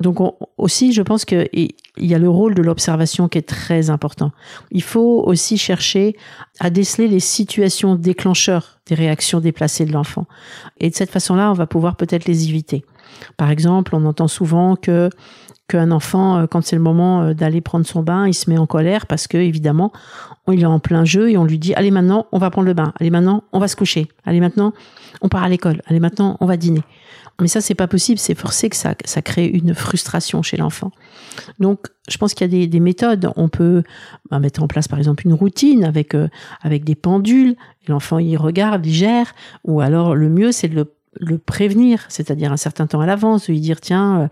Donc 0.00 0.18
aussi, 0.58 0.92
je 0.92 1.02
pense 1.02 1.24
qu'il 1.24 1.48
y 1.96 2.14
a 2.14 2.18
le 2.18 2.28
rôle 2.28 2.54
de 2.54 2.62
l'observation 2.62 3.28
qui 3.28 3.38
est 3.38 3.48
très 3.48 3.90
important. 3.90 4.30
Il 4.70 4.82
faut 4.82 5.24
aussi 5.26 5.58
chercher 5.58 6.16
à 6.60 6.70
déceler 6.70 7.08
les 7.08 7.20
situations 7.20 7.96
déclencheurs 7.96 8.78
des 8.86 8.94
réactions 8.94 9.40
déplacées 9.40 9.86
de 9.86 9.92
l'enfant. 9.92 10.26
Et 10.78 10.90
de 10.90 10.94
cette 10.94 11.10
façon-là, 11.10 11.50
on 11.50 11.54
va 11.54 11.66
pouvoir 11.66 11.96
peut-être 11.96 12.26
les 12.26 12.48
éviter. 12.48 12.84
Par 13.36 13.50
exemple, 13.50 13.94
on 13.96 14.04
entend 14.04 14.28
souvent 14.28 14.76
que 14.76 15.10
qu'un 15.68 15.90
enfant, 15.90 16.38
euh, 16.38 16.46
quand 16.46 16.64
c'est 16.64 16.76
le 16.76 16.82
moment 16.82 17.22
euh, 17.22 17.34
d'aller 17.34 17.60
prendre 17.60 17.84
son 17.84 18.02
bain, 18.02 18.26
il 18.26 18.32
se 18.32 18.48
met 18.48 18.56
en 18.56 18.66
colère 18.66 19.06
parce 19.06 19.26
que 19.26 19.36
évidemment, 19.36 19.92
il 20.50 20.62
est 20.62 20.66
en 20.66 20.78
plein 20.78 21.04
jeu 21.04 21.30
et 21.30 21.36
on 21.36 21.44
lui 21.44 21.58
dit 21.58 21.74
allez 21.74 21.90
maintenant, 21.90 22.26
on 22.32 22.38
va 22.38 22.48
prendre 22.48 22.66
le 22.66 22.72
bain. 22.72 22.94
Allez 22.98 23.10
maintenant, 23.10 23.44
on 23.52 23.58
va 23.58 23.68
se 23.68 23.76
coucher. 23.76 24.08
Allez 24.24 24.40
maintenant, 24.40 24.72
on 25.20 25.28
part 25.28 25.42
à 25.42 25.48
l'école. 25.48 25.82
Allez 25.86 26.00
maintenant, 26.00 26.38
on 26.40 26.46
va 26.46 26.56
dîner. 26.56 26.82
Mais 27.40 27.48
ça, 27.48 27.60
c'est 27.60 27.74
pas 27.74 27.86
possible. 27.86 28.18
C'est 28.18 28.34
forcé 28.34 28.68
que 28.68 28.76
ça, 28.76 28.94
ça 29.04 29.22
crée 29.22 29.46
une 29.46 29.74
frustration 29.74 30.42
chez 30.42 30.56
l'enfant. 30.56 30.90
Donc, 31.60 31.86
je 32.08 32.16
pense 32.16 32.34
qu'il 32.34 32.44
y 32.44 32.50
a 32.50 32.58
des, 32.58 32.66
des, 32.66 32.80
méthodes. 32.80 33.30
On 33.36 33.48
peut 33.48 33.84
bah, 34.30 34.40
mettre 34.40 34.62
en 34.62 34.66
place, 34.66 34.88
par 34.88 34.98
exemple, 34.98 35.24
une 35.26 35.34
routine 35.34 35.84
avec 35.84 36.14
euh, 36.14 36.28
des 36.64 36.94
pendules. 36.96 37.54
L'enfant 37.86 38.18
il 38.18 38.36
regarde, 38.36 38.84
il 38.84 38.92
gère. 38.92 39.34
Ou 39.64 39.80
alors, 39.80 40.16
le 40.16 40.28
mieux, 40.28 40.50
c'est 40.50 40.68
de 40.68 40.84
le 41.20 41.38
prévenir, 41.38 42.04
c'est-à-dire 42.08 42.52
un 42.52 42.56
certain 42.56 42.86
temps 42.86 43.00
à 43.00 43.06
l'avance, 43.06 43.48
lui 43.48 43.60
dire 43.60 43.80
tiens, 43.80 44.20
euh, 44.20 44.28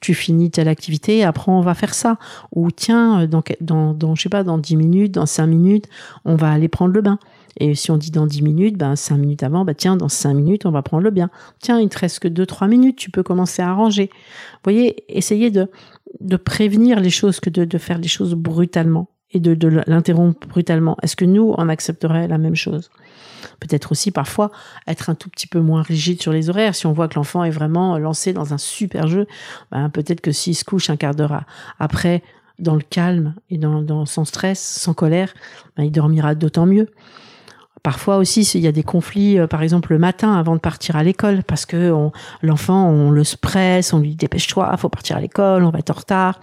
tu 0.00 0.14
finis 0.14 0.50
telle 0.50 0.68
activité, 0.68 1.24
après 1.24 1.50
on 1.50 1.60
va 1.60 1.74
faire 1.74 1.94
ça, 1.94 2.18
ou 2.54 2.70
tiens, 2.70 3.22
euh, 3.22 3.26
dans, 3.26 3.42
dans, 3.60 3.94
dans 3.94 4.14
je 4.14 4.22
sais 4.22 4.28
pas, 4.28 4.42
dans 4.42 4.58
10 4.58 4.76
minutes, 4.76 5.12
dans 5.12 5.26
5 5.26 5.46
minutes, 5.46 5.86
on 6.24 6.34
va 6.34 6.50
aller 6.50 6.68
prendre 6.68 6.92
le 6.92 7.00
bain. 7.00 7.18
Et 7.58 7.74
si 7.74 7.90
on 7.90 7.96
dit 7.96 8.10
dans 8.10 8.26
10 8.26 8.42
minutes, 8.42 8.76
ben 8.76 8.96
5 8.96 9.16
minutes 9.16 9.42
avant, 9.42 9.64
ben 9.64 9.74
tiens, 9.74 9.96
dans 9.96 10.08
5 10.08 10.34
minutes, 10.34 10.66
on 10.66 10.70
va 10.70 10.82
prendre 10.82 11.02
le 11.02 11.10
bain. 11.10 11.30
Tiens, 11.60 11.80
il 11.80 11.88
te 11.88 11.98
reste 11.98 12.20
que 12.20 12.28
2-3 12.28 12.68
minutes, 12.68 12.96
tu 12.96 13.10
peux 13.10 13.22
commencer 13.22 13.62
à 13.62 13.72
ranger. 13.72 14.10
Voyez, 14.64 15.04
essayez 15.08 15.50
de, 15.50 15.70
de 16.20 16.36
prévenir 16.36 17.00
les 17.00 17.10
choses 17.10 17.40
que 17.40 17.50
de, 17.50 17.64
de 17.64 17.78
faire 17.78 17.98
les 17.98 18.08
choses 18.08 18.34
brutalement 18.34 19.08
et 19.32 19.40
de, 19.40 19.54
de 19.54 19.82
l'interrompre 19.86 20.46
brutalement. 20.46 20.96
Est-ce 21.02 21.16
que 21.16 21.24
nous, 21.24 21.54
on 21.56 21.68
accepterait 21.68 22.28
la 22.28 22.38
même 22.38 22.54
chose? 22.54 22.90
Peut-être 23.60 23.92
aussi 23.92 24.10
parfois 24.10 24.50
être 24.86 25.10
un 25.10 25.14
tout 25.14 25.28
petit 25.28 25.46
peu 25.46 25.60
moins 25.60 25.82
rigide 25.82 26.20
sur 26.20 26.32
les 26.32 26.50
horaires. 26.50 26.74
Si 26.74 26.86
on 26.86 26.92
voit 26.92 27.08
que 27.08 27.14
l'enfant 27.14 27.44
est 27.44 27.50
vraiment 27.50 27.98
lancé 27.98 28.32
dans 28.32 28.54
un 28.54 28.58
super 28.58 29.06
jeu, 29.06 29.26
ben 29.70 29.88
peut-être 29.90 30.20
que 30.20 30.32
s'il 30.32 30.54
se 30.54 30.64
couche 30.64 30.90
un 30.90 30.96
quart 30.96 31.14
d'heure 31.14 31.42
après, 31.78 32.22
dans 32.58 32.74
le 32.74 32.82
calme 32.82 33.34
et 33.50 33.58
dans, 33.58 34.06
son 34.06 34.24
stress, 34.24 34.60
sans 34.60 34.94
colère, 34.94 35.34
ben 35.76 35.84
il 35.84 35.92
dormira 35.92 36.34
d'autant 36.34 36.66
mieux. 36.66 36.88
Parfois 37.82 38.16
aussi, 38.16 38.42
il 38.42 38.60
y 38.60 38.66
a 38.66 38.72
des 38.72 38.82
conflits, 38.82 39.38
euh, 39.38 39.46
par 39.46 39.62
exemple 39.62 39.92
le 39.92 39.98
matin 39.98 40.34
avant 40.34 40.54
de 40.54 40.60
partir 40.60 40.96
à 40.96 41.04
l'école, 41.04 41.42
parce 41.44 41.66
que 41.66 41.94
l'enfant, 42.42 42.88
on 42.88 43.10
le 43.10 43.22
presse, 43.40 43.92
on 43.92 44.00
lui 44.00 44.10
dit 44.10 44.16
dépêche-toi, 44.16 44.76
faut 44.76 44.88
partir 44.88 45.16
à 45.16 45.20
l'école, 45.20 45.64
on 45.64 45.70
va 45.70 45.78
être 45.78 45.90
en 45.90 45.94
retard. 45.94 46.40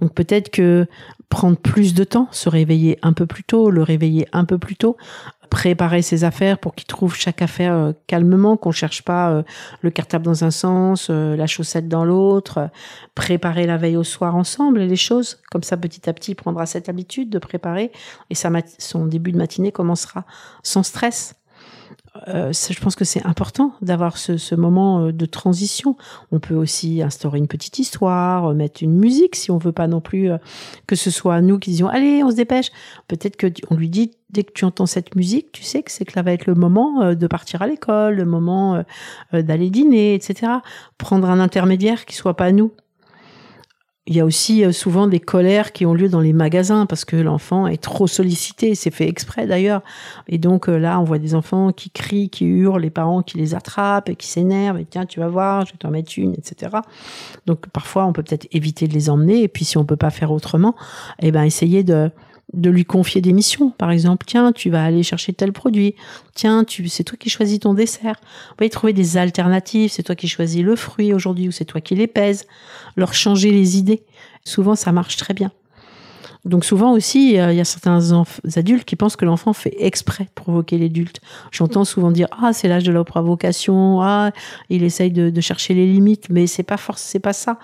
Donc 0.00 0.14
peut-être 0.14 0.50
que 0.50 0.86
prendre 1.28 1.56
plus 1.56 1.94
de 1.94 2.04
temps, 2.04 2.28
se 2.30 2.48
réveiller 2.48 2.98
un 3.02 3.12
peu 3.12 3.26
plus 3.26 3.42
tôt, 3.42 3.70
le 3.70 3.82
réveiller 3.82 4.28
un 4.32 4.44
peu 4.44 4.58
plus 4.58 4.76
tôt, 4.76 4.96
préparer 5.48 6.02
ses 6.02 6.24
affaires 6.24 6.58
pour 6.58 6.74
qu'il 6.74 6.86
trouve 6.86 7.14
chaque 7.14 7.42
affaire 7.42 7.74
euh, 7.74 7.92
calmement, 8.06 8.56
qu'on 8.56 8.72
cherche 8.72 9.02
pas 9.02 9.30
euh, 9.30 9.42
le 9.82 9.90
cartable 9.90 10.24
dans 10.24 10.44
un 10.44 10.50
sens, 10.50 11.08
euh, 11.10 11.36
la 11.36 11.46
chaussette 11.46 11.88
dans 11.88 12.04
l'autre, 12.04 12.70
préparer 13.14 13.66
la 13.66 13.76
veille 13.76 13.96
au 13.96 14.04
soir 14.04 14.36
ensemble 14.36 14.80
les 14.80 14.96
choses. 14.96 15.38
Comme 15.50 15.62
ça, 15.62 15.76
petit 15.76 16.08
à 16.08 16.12
petit, 16.12 16.32
il 16.32 16.34
prendra 16.34 16.66
cette 16.66 16.88
habitude 16.88 17.30
de 17.30 17.38
préparer 17.38 17.92
et 18.30 18.34
sa 18.34 18.50
son 18.78 19.06
début 19.06 19.32
de 19.32 19.38
matinée 19.38 19.72
commencera 19.72 20.24
sans 20.62 20.82
stress. 20.82 21.34
Euh, 22.28 22.52
je 22.52 22.80
pense 22.80 22.96
que 22.96 23.04
c'est 23.04 23.24
important 23.24 23.72
d'avoir 23.82 24.18
ce, 24.18 24.36
ce, 24.36 24.54
moment 24.54 25.06
euh, 25.06 25.12
de 25.12 25.26
transition. 25.26 25.96
On 26.32 26.40
peut 26.40 26.54
aussi 26.54 27.02
instaurer 27.02 27.38
une 27.38 27.48
petite 27.48 27.78
histoire, 27.78 28.50
euh, 28.50 28.54
mettre 28.54 28.82
une 28.82 28.96
musique 28.98 29.36
si 29.36 29.50
on 29.50 29.58
veut 29.58 29.72
pas 29.72 29.86
non 29.86 30.00
plus 30.00 30.30
que 30.86 30.96
ce 30.96 31.10
soit 31.10 31.40
nous 31.40 31.58
qui 31.58 31.70
disions 31.70 31.88
allez 31.88 32.22
on 32.22 32.30
se 32.30 32.36
dépêche. 32.36 32.70
Peut-être 33.08 33.36
que 33.36 33.46
on 33.70 33.76
lui 33.76 33.88
dit 33.88 34.12
dès 34.30 34.44
que 34.44 34.52
tu 34.52 34.64
entends 34.64 34.86
cette 34.86 35.14
musique, 35.14 35.52
tu 35.52 35.62
sais 35.62 35.82
que 35.82 35.90
c'est 35.90 36.04
que 36.04 36.12
là 36.16 36.22
va 36.22 36.32
être 36.32 36.46
le 36.46 36.54
moment 36.54 37.14
de 37.14 37.26
partir 37.26 37.62
à 37.62 37.66
l'école, 37.66 38.16
le 38.16 38.24
moment 38.24 38.84
d'aller 39.32 39.70
dîner, 39.70 40.14
etc. 40.14 40.52
Prendre 40.98 41.30
un 41.30 41.40
intermédiaire 41.40 42.04
qui 42.04 42.16
soit 42.16 42.34
pas 42.34 42.52
nous 42.52 42.72
il 44.08 44.14
y 44.14 44.20
a 44.20 44.24
aussi 44.24 44.64
euh, 44.64 44.70
souvent 44.70 45.08
des 45.08 45.18
colères 45.18 45.72
qui 45.72 45.84
ont 45.84 45.92
lieu 45.92 46.08
dans 46.08 46.20
les 46.20 46.32
magasins 46.32 46.86
parce 46.86 47.04
que 47.04 47.16
l'enfant 47.16 47.66
est 47.66 47.82
trop 47.82 48.06
sollicité, 48.06 48.74
c'est 48.76 48.92
fait 48.92 49.08
exprès 49.08 49.46
d'ailleurs. 49.46 49.82
Et 50.28 50.38
donc 50.38 50.68
euh, 50.68 50.78
là, 50.78 51.00
on 51.00 51.04
voit 51.04 51.18
des 51.18 51.34
enfants 51.34 51.72
qui 51.72 51.90
crient, 51.90 52.30
qui 52.30 52.44
hurlent, 52.44 52.82
les 52.82 52.90
parents 52.90 53.22
qui 53.22 53.36
les 53.36 53.54
attrapent 53.54 54.08
et 54.08 54.14
qui 54.14 54.28
s'énervent. 54.28 54.78
Et 54.78 54.84
tiens, 54.84 55.06
tu 55.06 55.18
vas 55.18 55.28
voir, 55.28 55.66
je 55.66 55.72
vais 55.72 55.78
t'en 55.78 55.90
mettre 55.90 56.12
une, 56.16 56.34
etc. 56.34 56.76
Donc 57.46 57.66
parfois, 57.68 58.06
on 58.06 58.12
peut 58.12 58.22
peut-être 58.22 58.46
éviter 58.52 58.86
de 58.86 58.94
les 58.94 59.10
emmener. 59.10 59.42
Et 59.42 59.48
puis 59.48 59.64
si 59.64 59.76
on 59.76 59.84
peut 59.84 59.96
pas 59.96 60.10
faire 60.10 60.30
autrement, 60.30 60.76
eh 61.20 61.32
ben 61.32 61.42
essayer 61.42 61.82
de 61.82 62.10
de 62.52 62.70
lui 62.70 62.84
confier 62.84 63.20
des 63.20 63.32
missions. 63.32 63.70
Par 63.70 63.90
exemple, 63.90 64.24
tiens, 64.26 64.52
tu 64.52 64.70
vas 64.70 64.84
aller 64.84 65.02
chercher 65.02 65.32
tel 65.32 65.52
produit. 65.52 65.94
Tiens, 66.34 66.64
tu, 66.64 66.88
c'est 66.88 67.04
toi 67.04 67.18
qui 67.18 67.28
choisis 67.28 67.60
ton 67.60 67.74
dessert. 67.74 68.16
Vous 68.50 68.54
pouvez 68.56 68.70
trouver 68.70 68.92
des 68.92 69.16
alternatives. 69.16 69.90
C'est 69.90 70.04
toi 70.04 70.14
qui 70.14 70.28
choisis 70.28 70.62
le 70.62 70.76
fruit 70.76 71.12
aujourd'hui 71.12 71.48
ou 71.48 71.52
c'est 71.52 71.64
toi 71.64 71.80
qui 71.80 71.94
les 71.94 72.06
pèses. 72.06 72.46
Leur 72.96 73.14
changer 73.14 73.50
les 73.50 73.78
idées. 73.78 74.02
Souvent, 74.44 74.76
ça 74.76 74.92
marche 74.92 75.16
très 75.16 75.34
bien. 75.34 75.50
Donc 76.44 76.64
souvent 76.64 76.92
aussi, 76.92 77.40
euh, 77.40 77.52
il 77.52 77.56
y 77.56 77.60
a 77.60 77.64
certains 77.64 77.98
adultes 78.54 78.84
qui 78.84 78.94
pensent 78.94 79.16
que 79.16 79.24
l'enfant 79.24 79.52
fait 79.52 79.74
exprès 79.80 80.24
de 80.24 80.30
provoquer 80.30 80.78
l'adulte. 80.78 81.20
J'entends 81.50 81.84
souvent 81.84 82.12
dire 82.12 82.28
ah 82.40 82.52
c'est 82.52 82.68
l'âge 82.68 82.84
de 82.84 82.92
la 82.92 83.02
provocation, 83.02 84.00
ah 84.00 84.30
il 84.70 84.84
essaye 84.84 85.10
de, 85.10 85.28
de 85.28 85.40
chercher 85.40 85.74
les 85.74 85.86
limites, 85.86 86.28
mais 86.30 86.46
c'est 86.46 86.62
pas 86.62 86.76
forcément 86.76 87.08
c'est 87.08 87.18
pas 87.18 87.32
ça 87.32 87.58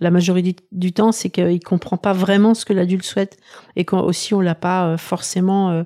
la 0.00 0.10
majorité 0.10 0.56
du 0.72 0.92
temps, 0.92 1.12
c'est 1.12 1.30
qu'il 1.30 1.60
comprend 1.60 1.96
pas 1.96 2.12
vraiment 2.12 2.54
ce 2.54 2.64
que 2.64 2.72
l'adulte 2.72 3.04
souhaite 3.04 3.38
et 3.76 3.84
quand 3.84 4.02
aussi 4.02 4.34
on 4.34 4.40
l'a 4.40 4.54
pas 4.54 4.86
euh, 4.86 4.96
forcément 4.96 5.70
euh, 5.70 5.82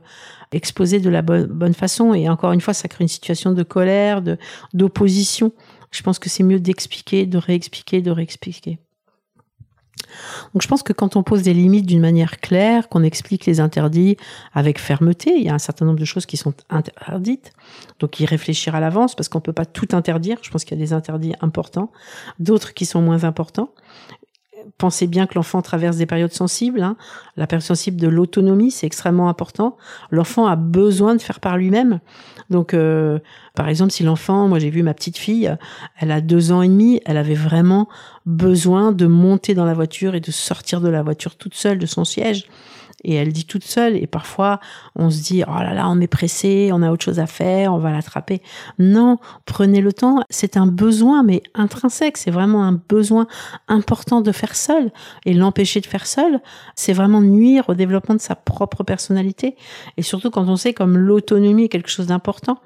exposé 0.52 1.00
de 1.00 1.08
la 1.08 1.22
bonne, 1.22 1.74
façon. 1.74 2.14
Et 2.14 2.28
encore 2.28 2.52
une 2.52 2.60
fois, 2.60 2.74
ça 2.74 2.88
crée 2.88 3.04
une 3.04 3.08
situation 3.08 3.52
de 3.52 3.62
colère, 3.62 4.22
d'opposition. 4.74 5.52
Je 5.90 6.02
pense 6.02 6.18
que 6.18 6.28
c'est 6.28 6.42
mieux 6.42 6.60
d'expliquer, 6.60 7.26
de 7.26 7.38
réexpliquer, 7.38 8.02
de 8.02 8.10
réexpliquer. 8.10 8.78
Donc 10.54 10.62
je 10.62 10.68
pense 10.68 10.82
que 10.82 10.92
quand 10.92 11.16
on 11.16 11.22
pose 11.22 11.42
des 11.42 11.54
limites 11.54 11.86
d'une 11.86 12.00
manière 12.00 12.40
claire, 12.40 12.88
qu'on 12.88 13.02
explique 13.02 13.46
les 13.46 13.60
interdits 13.60 14.16
avec 14.52 14.78
fermeté, 14.78 15.34
il 15.36 15.44
y 15.44 15.48
a 15.48 15.54
un 15.54 15.58
certain 15.58 15.84
nombre 15.84 15.98
de 15.98 16.04
choses 16.04 16.26
qui 16.26 16.36
sont 16.36 16.54
interdites, 16.68 17.52
donc 17.98 18.20
y 18.20 18.26
réfléchir 18.26 18.74
à 18.74 18.80
l'avance 18.80 19.14
parce 19.14 19.28
qu'on 19.28 19.40
peut 19.40 19.52
pas 19.52 19.66
tout 19.66 19.88
interdire. 19.92 20.38
Je 20.42 20.50
pense 20.50 20.64
qu'il 20.64 20.78
y 20.78 20.80
a 20.80 20.84
des 20.84 20.92
interdits 20.92 21.34
importants, 21.40 21.90
d'autres 22.38 22.74
qui 22.74 22.86
sont 22.86 23.02
moins 23.02 23.24
importants 23.24 23.72
pensez 24.78 25.06
bien 25.06 25.26
que 25.26 25.34
l'enfant 25.34 25.62
traverse 25.62 25.96
des 25.96 26.06
périodes 26.06 26.32
sensibles. 26.32 26.82
Hein. 26.82 26.96
La 27.36 27.46
période 27.46 27.64
sensible 27.64 28.00
de 28.00 28.08
l'autonomie, 28.08 28.70
c'est 28.70 28.86
extrêmement 28.86 29.28
important. 29.28 29.76
L'enfant 30.10 30.46
a 30.46 30.56
besoin 30.56 31.14
de 31.14 31.20
faire 31.20 31.40
par 31.40 31.56
lui-même. 31.56 32.00
Donc, 32.50 32.74
euh, 32.74 33.18
par 33.54 33.68
exemple, 33.68 33.92
si 33.92 34.02
l'enfant, 34.02 34.48
moi 34.48 34.58
j'ai 34.58 34.70
vu 34.70 34.82
ma 34.82 34.92
petite 34.92 35.16
fille, 35.16 35.54
elle 35.98 36.10
a 36.10 36.20
deux 36.20 36.52
ans 36.52 36.62
et 36.62 36.68
demi, 36.68 37.00
elle 37.06 37.16
avait 37.16 37.34
vraiment 37.34 37.88
besoin 38.26 38.92
de 38.92 39.06
monter 39.06 39.54
dans 39.54 39.64
la 39.64 39.74
voiture 39.74 40.14
et 40.14 40.20
de 40.20 40.30
sortir 40.30 40.80
de 40.80 40.88
la 40.88 41.02
voiture 41.02 41.36
toute 41.36 41.54
seule 41.54 41.78
de 41.78 41.86
son 41.86 42.04
siège 42.04 42.46
et 43.04 43.14
elle 43.14 43.32
dit 43.32 43.44
toute 43.44 43.64
seule. 43.64 43.96
Et 43.96 44.06
parfois 44.06 44.60
on 44.96 45.10
se 45.10 45.22
dit 45.22 45.42
oh 45.46 45.60
là 45.60 45.74
là 45.74 45.88
on 45.88 46.00
est 46.00 46.06
pressé 46.06 46.70
on 46.72 46.82
a 46.82 46.90
autre 46.90 47.04
chose 47.04 47.18
à 47.18 47.26
faire 47.26 47.72
on 47.72 47.78
va 47.78 47.90
l'attraper. 47.90 48.42
Non 48.78 49.18
prenez 49.46 49.80
le 49.80 49.92
temps. 49.92 50.22
C'est 50.30 50.56
un 50.56 50.66
besoin 50.66 51.22
mais 51.22 51.42
intrinsèque. 51.54 52.16
C'est 52.16 52.30
vraiment 52.30 52.64
un 52.64 52.80
besoin 52.88 53.26
important 53.68 54.20
de 54.20 54.32
faire 54.32 54.54
seul. 54.54 54.90
Et 55.26 55.34
l'empêcher 55.34 55.80
de 55.80 55.86
faire 55.86 56.06
seul 56.06 56.40
c'est 56.74 56.92
vraiment 56.92 57.20
nuire 57.20 57.68
au 57.68 57.74
développement 57.74 58.14
de 58.14 58.20
sa 58.20 58.34
propre 58.34 58.84
personnalité. 58.84 59.56
Et 59.96 60.02
surtout 60.02 60.30
quand 60.30 60.48
on 60.48 60.56
sait 60.56 60.74
comme 60.74 60.96
l'autonomie 60.96 61.64
est 61.64 61.68
quelque 61.68 61.90
chose 61.90 62.06
d'important 62.06 62.60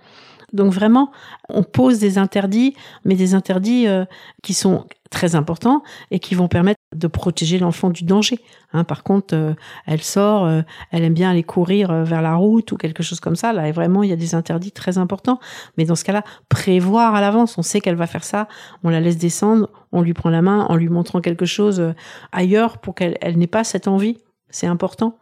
donc 0.54 0.72
vraiment, 0.72 1.10
on 1.48 1.64
pose 1.64 1.98
des 1.98 2.16
interdits, 2.16 2.74
mais 3.04 3.16
des 3.16 3.34
interdits 3.34 3.88
euh, 3.88 4.04
qui 4.42 4.54
sont 4.54 4.86
très 5.10 5.34
importants 5.34 5.82
et 6.12 6.20
qui 6.20 6.36
vont 6.36 6.46
permettre 6.46 6.80
de 6.94 7.08
protéger 7.08 7.58
l'enfant 7.58 7.90
du 7.90 8.04
danger. 8.04 8.38
Hein, 8.72 8.84
par 8.84 9.02
contre, 9.02 9.34
euh, 9.34 9.54
elle 9.86 10.00
sort, 10.00 10.44
euh, 10.44 10.62
elle 10.92 11.02
aime 11.02 11.12
bien 11.12 11.30
aller 11.30 11.42
courir 11.42 12.04
vers 12.04 12.22
la 12.22 12.36
route 12.36 12.70
ou 12.70 12.76
quelque 12.76 13.02
chose 13.02 13.18
comme 13.18 13.34
ça. 13.34 13.52
Là, 13.52 13.70
vraiment, 13.72 14.04
il 14.04 14.10
y 14.10 14.12
a 14.12 14.16
des 14.16 14.36
interdits 14.36 14.70
très 14.70 14.96
importants. 14.96 15.40
Mais 15.76 15.84
dans 15.84 15.96
ce 15.96 16.04
cas-là, 16.04 16.22
prévoir 16.48 17.16
à 17.16 17.20
l'avance, 17.20 17.58
on 17.58 17.62
sait 17.62 17.80
qu'elle 17.80 17.96
va 17.96 18.06
faire 18.06 18.24
ça, 18.24 18.46
on 18.84 18.90
la 18.90 19.00
laisse 19.00 19.18
descendre, 19.18 19.70
on 19.90 20.02
lui 20.02 20.14
prend 20.14 20.30
la 20.30 20.40
main 20.40 20.66
en 20.68 20.76
lui 20.76 20.88
montrant 20.88 21.20
quelque 21.20 21.46
chose 21.46 21.94
ailleurs 22.30 22.78
pour 22.78 22.94
qu'elle 22.94 23.18
n'ait 23.36 23.48
pas 23.48 23.64
cette 23.64 23.88
envie. 23.88 24.18
C'est 24.50 24.68
important. 24.68 25.18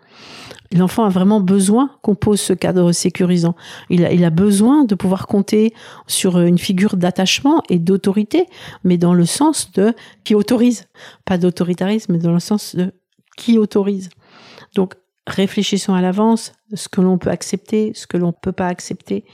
L'enfant 0.75 1.05
a 1.05 1.11
vraiment 1.11 1.41
besoin 1.41 1.91
qu'on 2.03 2.15
pose 2.15 2.41
ce 2.41 2.53
cadre 2.53 2.93
sécurisant. 2.93 3.55
Il 3.91 4.25
a, 4.25 4.31
besoin 4.31 4.85
de 4.85 4.95
pouvoir 4.95 5.27
compter 5.27 5.75
sur 6.07 6.41
une 6.41 6.59
figure 6.59 6.97
d'attachement 6.97 7.63
et 7.69 7.79
d'autorité, 7.79 8.47
mais 8.83 8.97
dans 8.97 9.13
le 9.13 9.27
sens 9.27 9.71
de 9.73 9.93
qui 10.25 10.35
autorise. 10.35 10.89
Pas 11.25 11.37
d'autoritarisme, 11.37 12.13
mais 12.13 12.19
dans 12.19 12.33
le 12.33 12.41
sens 12.41 12.75
de 12.75 12.93
qui 13.37 13.59
autorise. 13.59 14.09
Donc, 14.75 14.95
réfléchissons 15.27 15.95
à 15.95 16.01
l'avance 16.01 16.53
ce 16.75 16.89
que 16.89 17.01
l'on 17.01 17.17
peut 17.17 17.31
accepter, 17.31 17.93
ce 17.95 18.07
que 18.07 18.17
l'on 18.17 18.33
peut 18.33 18.53
pas 18.53 18.67
accepter, 18.67 19.25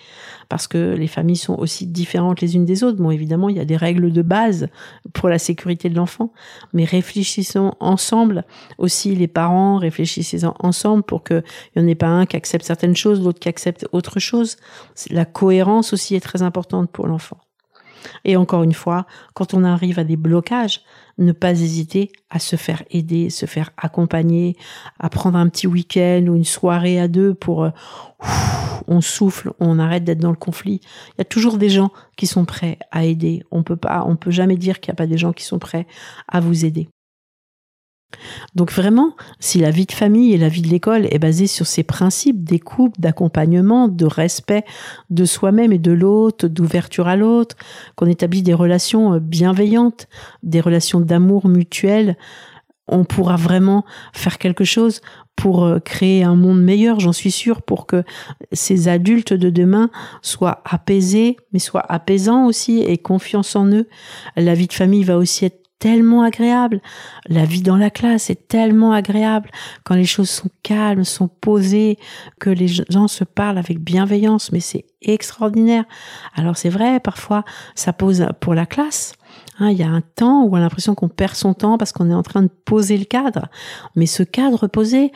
parce 0.48 0.66
que 0.66 0.94
les 0.94 1.06
familles 1.06 1.36
sont 1.36 1.54
aussi 1.54 1.86
différentes 1.86 2.40
les 2.40 2.56
unes 2.56 2.66
des 2.66 2.84
autres. 2.84 2.98
Bon, 2.98 3.10
évidemment, 3.10 3.48
il 3.48 3.56
y 3.56 3.60
a 3.60 3.64
des 3.64 3.76
règles 3.76 4.12
de 4.12 4.22
base 4.22 4.68
pour 5.14 5.28
la 5.28 5.38
sécurité 5.38 5.88
de 5.88 5.94
l'enfant, 5.94 6.32
mais 6.74 6.84
réfléchissons 6.84 7.74
ensemble 7.80 8.44
aussi 8.76 9.14
les 9.14 9.28
parents, 9.28 9.78
réfléchissez 9.78 10.44
ensemble 10.58 11.04
pour 11.04 11.24
qu'il 11.24 11.44
n'y 11.76 11.82
en 11.82 11.86
ait 11.86 11.94
pas 11.94 12.08
un 12.08 12.26
qui 12.26 12.36
accepte 12.36 12.64
certaines 12.64 12.96
choses, 12.96 13.22
l'autre 13.22 13.38
qui 13.38 13.48
accepte 13.48 13.86
autre 13.92 14.18
chose. 14.18 14.56
La 15.10 15.24
cohérence 15.24 15.92
aussi 15.92 16.14
est 16.14 16.20
très 16.20 16.42
importante 16.42 16.90
pour 16.90 17.06
l'enfant. 17.06 17.38
Et 18.24 18.36
encore 18.36 18.62
une 18.62 18.74
fois, 18.74 19.06
quand 19.34 19.54
on 19.54 19.64
arrive 19.64 19.98
à 19.98 20.04
des 20.04 20.16
blocages, 20.16 20.82
ne 21.18 21.32
pas 21.32 21.50
hésiter 21.50 22.10
à 22.30 22.38
se 22.38 22.56
faire 22.56 22.82
aider, 22.90 23.30
se 23.30 23.46
faire 23.46 23.70
accompagner, 23.76 24.56
à 24.98 25.10
prendre 25.10 25.36
un 25.36 25.48
petit 25.48 25.66
week-end 25.66 26.24
ou 26.28 26.36
une 26.36 26.44
soirée 26.44 27.00
à 27.00 27.08
deux 27.08 27.34
pour 27.34 27.64
euh, 27.64 27.70
on 28.86 29.00
souffle, 29.00 29.52
on 29.60 29.78
arrête 29.78 30.04
d'être 30.04 30.20
dans 30.20 30.30
le 30.30 30.36
conflit. 30.36 30.80
Il 31.10 31.18
y 31.18 31.22
a 31.22 31.24
toujours 31.24 31.58
des 31.58 31.68
gens 31.68 31.90
qui 32.16 32.26
sont 32.26 32.44
prêts 32.44 32.78
à 32.90 33.04
aider. 33.04 33.42
On 33.50 33.62
peut 33.62 33.76
pas, 33.76 34.04
on 34.06 34.16
peut 34.16 34.30
jamais 34.30 34.56
dire 34.56 34.80
qu'il 34.80 34.90
n'y 34.90 34.96
a 34.96 34.96
pas 34.96 35.06
des 35.06 35.18
gens 35.18 35.32
qui 35.32 35.44
sont 35.44 35.58
prêts 35.58 35.86
à 36.26 36.40
vous 36.40 36.64
aider. 36.64 36.88
Donc 38.54 38.72
vraiment, 38.72 39.14
si 39.40 39.58
la 39.58 39.70
vie 39.70 39.86
de 39.86 39.92
famille 39.92 40.32
et 40.32 40.38
la 40.38 40.48
vie 40.48 40.62
de 40.62 40.68
l'école 40.68 41.06
est 41.10 41.18
basée 41.18 41.46
sur 41.46 41.66
ces 41.66 41.82
principes 41.82 42.44
d'écoute, 42.44 42.94
d'accompagnement, 42.98 43.88
de 43.88 44.06
respect 44.06 44.64
de 45.10 45.24
soi-même 45.24 45.72
et 45.72 45.78
de 45.78 45.92
l'autre, 45.92 46.48
d'ouverture 46.48 47.08
à 47.08 47.16
l'autre, 47.16 47.56
qu'on 47.94 48.06
établit 48.06 48.42
des 48.42 48.54
relations 48.54 49.14
euh, 49.14 49.18
bienveillantes, 49.20 50.08
des 50.42 50.60
relations 50.60 51.00
d'amour 51.00 51.48
mutuel, 51.48 52.16
on 52.88 53.04
pourra 53.04 53.36
vraiment 53.36 53.84
faire 54.12 54.38
quelque 54.38 54.64
chose 54.64 55.02
pour 55.36 55.64
euh, 55.64 55.78
créer 55.78 56.24
un 56.24 56.34
monde 56.34 56.62
meilleur, 56.62 57.00
j'en 57.00 57.12
suis 57.12 57.30
sûre, 57.30 57.62
pour 57.62 57.86
que 57.86 58.02
ces 58.52 58.88
adultes 58.88 59.34
de 59.34 59.50
demain 59.50 59.90
soient 60.22 60.62
apaisés, 60.64 61.36
mais 61.52 61.58
soient 61.58 61.84
apaisants 61.88 62.46
aussi 62.46 62.80
et 62.80 62.98
confiance 62.98 63.54
en 63.54 63.66
eux. 63.66 63.88
La 64.36 64.54
vie 64.54 64.66
de 64.66 64.72
famille 64.72 65.04
va 65.04 65.18
aussi 65.18 65.44
être 65.44 65.67
tellement 65.78 66.22
agréable. 66.22 66.80
La 67.26 67.44
vie 67.44 67.62
dans 67.62 67.76
la 67.76 67.90
classe 67.90 68.30
est 68.30 68.48
tellement 68.48 68.92
agréable 68.92 69.50
quand 69.84 69.94
les 69.94 70.04
choses 70.04 70.30
sont 70.30 70.50
calmes, 70.62 71.04
sont 71.04 71.28
posées, 71.28 71.98
que 72.40 72.50
les 72.50 72.68
gens 72.68 73.08
se 73.08 73.24
parlent 73.24 73.58
avec 73.58 73.78
bienveillance, 73.80 74.52
mais 74.52 74.60
c'est 74.60 74.86
extraordinaire. 75.02 75.84
Alors 76.34 76.56
c'est 76.56 76.68
vrai, 76.68 77.00
parfois 77.00 77.44
ça 77.74 77.92
pose 77.92 78.26
pour 78.40 78.54
la 78.54 78.66
classe. 78.66 79.14
Hein, 79.58 79.70
il 79.70 79.78
y 79.78 79.82
a 79.82 79.88
un 79.88 80.00
temps 80.00 80.42
où 80.42 80.52
on 80.52 80.56
a 80.56 80.60
l'impression 80.60 80.94
qu'on 80.94 81.08
perd 81.08 81.34
son 81.34 81.54
temps 81.54 81.78
parce 81.78 81.92
qu'on 81.92 82.10
est 82.10 82.14
en 82.14 82.22
train 82.22 82.42
de 82.42 82.50
poser 82.64 82.96
le 82.96 83.04
cadre. 83.04 83.48
Mais 83.96 84.06
ce 84.06 84.22
cadre 84.22 84.66
posé 84.66 85.12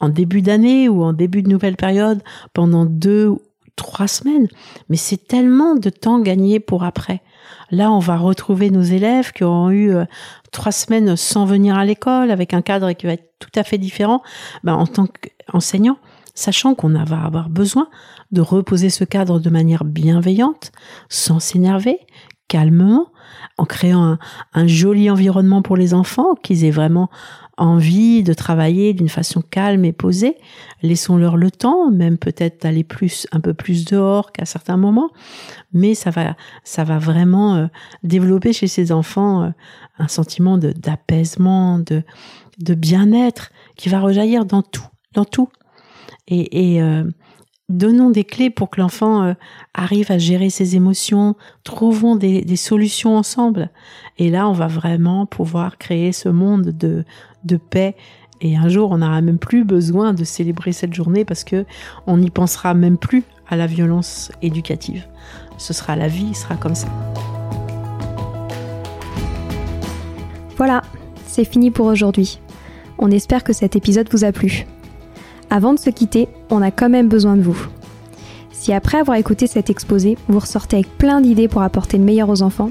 en 0.00 0.08
début 0.08 0.42
d'année 0.42 0.88
ou 0.88 1.02
en 1.02 1.12
début 1.12 1.42
de 1.42 1.48
nouvelle 1.48 1.76
période 1.76 2.22
pendant 2.52 2.84
deux 2.84 3.34
trois 3.78 4.08
semaines, 4.08 4.48
mais 4.90 4.96
c'est 4.96 5.28
tellement 5.28 5.74
de 5.74 5.88
temps 5.88 6.18
gagné 6.18 6.60
pour 6.60 6.84
après. 6.84 7.22
Là, 7.70 7.90
on 7.90 7.98
va 7.98 8.16
retrouver 8.16 8.70
nos 8.70 8.82
élèves 8.82 9.32
qui 9.32 9.44
auront 9.44 9.70
eu 9.70 9.94
euh, 9.94 10.04
trois 10.52 10.72
semaines 10.72 11.16
sans 11.16 11.46
venir 11.46 11.78
à 11.78 11.84
l'école, 11.84 12.30
avec 12.30 12.52
un 12.52 12.60
cadre 12.60 12.92
qui 12.92 13.06
va 13.06 13.12
être 13.12 13.32
tout 13.38 13.50
à 13.54 13.62
fait 13.62 13.78
différent. 13.78 14.22
Ben, 14.64 14.74
en 14.74 14.86
tant 14.86 15.06
qu'enseignant, 15.06 15.96
sachant 16.34 16.74
qu'on 16.74 16.90
va 16.90 17.22
avoir 17.24 17.48
besoin 17.48 17.88
de 18.32 18.40
reposer 18.40 18.90
ce 18.90 19.04
cadre 19.04 19.38
de 19.38 19.50
manière 19.50 19.84
bienveillante, 19.84 20.72
sans 21.08 21.40
s'énerver, 21.40 21.98
calmement, 22.48 23.12
en 23.58 23.64
créant 23.64 24.18
un, 24.54 24.66
joli 24.66 25.10
environnement 25.10 25.62
pour 25.62 25.76
les 25.76 25.94
enfants, 25.94 26.34
qu'ils 26.42 26.64
aient 26.64 26.70
vraiment 26.70 27.10
envie 27.58 28.22
de 28.22 28.32
travailler 28.32 28.94
d'une 28.94 29.08
façon 29.08 29.42
calme 29.42 29.84
et 29.84 29.92
posée. 29.92 30.36
Laissons-leur 30.82 31.36
le 31.36 31.50
temps, 31.50 31.90
même 31.90 32.18
peut-être 32.18 32.62
d'aller 32.62 32.84
plus, 32.84 33.26
un 33.32 33.40
peu 33.40 33.54
plus 33.54 33.84
dehors 33.84 34.32
qu'à 34.32 34.44
certains 34.44 34.76
moments, 34.76 35.10
mais 35.72 35.94
ça 35.94 36.10
va, 36.10 36.36
ça 36.64 36.84
va 36.84 36.98
vraiment 36.98 37.56
euh, 37.56 37.66
développer 38.02 38.52
chez 38.52 38.68
ces 38.68 38.92
enfants 38.92 39.42
euh, 39.42 39.50
un 39.98 40.08
sentiment 40.08 40.58
d'apaisement, 40.58 41.78
de, 41.78 42.04
bien-être 42.74 43.50
qui 43.76 43.88
va 43.88 44.00
rejaillir 44.00 44.44
dans 44.44 44.62
tout, 44.62 44.86
dans 45.14 45.24
tout. 45.24 45.48
Et, 46.28 46.74
et 46.74 46.82
euh, 46.82 47.04
donnons 47.68 48.10
des 48.10 48.24
clés 48.24 48.50
pour 48.50 48.70
que 48.70 48.80
l'enfant 48.80 49.22
euh, 49.22 49.34
arrive 49.74 50.10
à 50.10 50.18
gérer 50.18 50.50
ses 50.50 50.76
émotions, 50.76 51.36
trouvons 51.64 52.16
des, 52.16 52.42
des, 52.42 52.56
solutions 52.56 53.16
ensemble. 53.16 53.70
Et 54.16 54.30
là, 54.30 54.48
on 54.48 54.52
va 54.52 54.66
vraiment 54.66 55.26
pouvoir 55.26 55.78
créer 55.78 56.12
ce 56.12 56.28
monde 56.28 56.70
de, 56.70 57.04
de 57.48 57.56
paix. 57.56 57.96
Et 58.40 58.56
un 58.56 58.68
jour, 58.68 58.92
on 58.92 58.98
n'aura 58.98 59.20
même 59.20 59.38
plus 59.38 59.64
besoin 59.64 60.14
de 60.14 60.22
célébrer 60.22 60.70
cette 60.70 60.94
journée 60.94 61.24
parce 61.24 61.42
que 61.42 61.64
on 62.06 62.18
n'y 62.18 62.30
pensera 62.30 62.72
même 62.74 62.96
plus 62.96 63.24
à 63.48 63.56
la 63.56 63.66
violence 63.66 64.30
éducative. 64.42 65.04
Ce 65.56 65.72
sera 65.72 65.96
la 65.96 66.06
vie, 66.06 66.34
sera 66.34 66.54
comme 66.56 66.76
ça. 66.76 66.86
Voilà, 70.56 70.82
c'est 71.26 71.44
fini 71.44 71.70
pour 71.70 71.86
aujourd'hui. 71.86 72.38
On 72.98 73.10
espère 73.10 73.42
que 73.44 73.52
cet 73.52 73.76
épisode 73.76 74.08
vous 74.12 74.24
a 74.24 74.32
plu. 74.32 74.66
Avant 75.50 75.72
de 75.72 75.78
se 75.78 75.90
quitter, 75.90 76.28
on 76.50 76.62
a 76.62 76.70
quand 76.70 76.90
même 76.90 77.08
besoin 77.08 77.36
de 77.36 77.42
vous. 77.42 77.58
Si 78.50 78.72
après 78.72 78.98
avoir 78.98 79.16
écouté 79.16 79.46
cet 79.46 79.70
exposé, 79.70 80.18
vous 80.28 80.40
ressortez 80.40 80.76
avec 80.76 80.98
plein 80.98 81.20
d'idées 81.20 81.48
pour 81.48 81.62
apporter 81.62 81.96
le 81.96 82.04
meilleur 82.04 82.28
aux 82.28 82.42
enfants, 82.42 82.70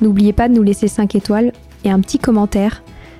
n'oubliez 0.00 0.32
pas 0.32 0.48
de 0.48 0.54
nous 0.54 0.62
laisser 0.62 0.88
5 0.88 1.14
étoiles 1.14 1.52
et 1.84 1.90
un 1.90 2.00
petit 2.00 2.18
commentaire 2.18 2.82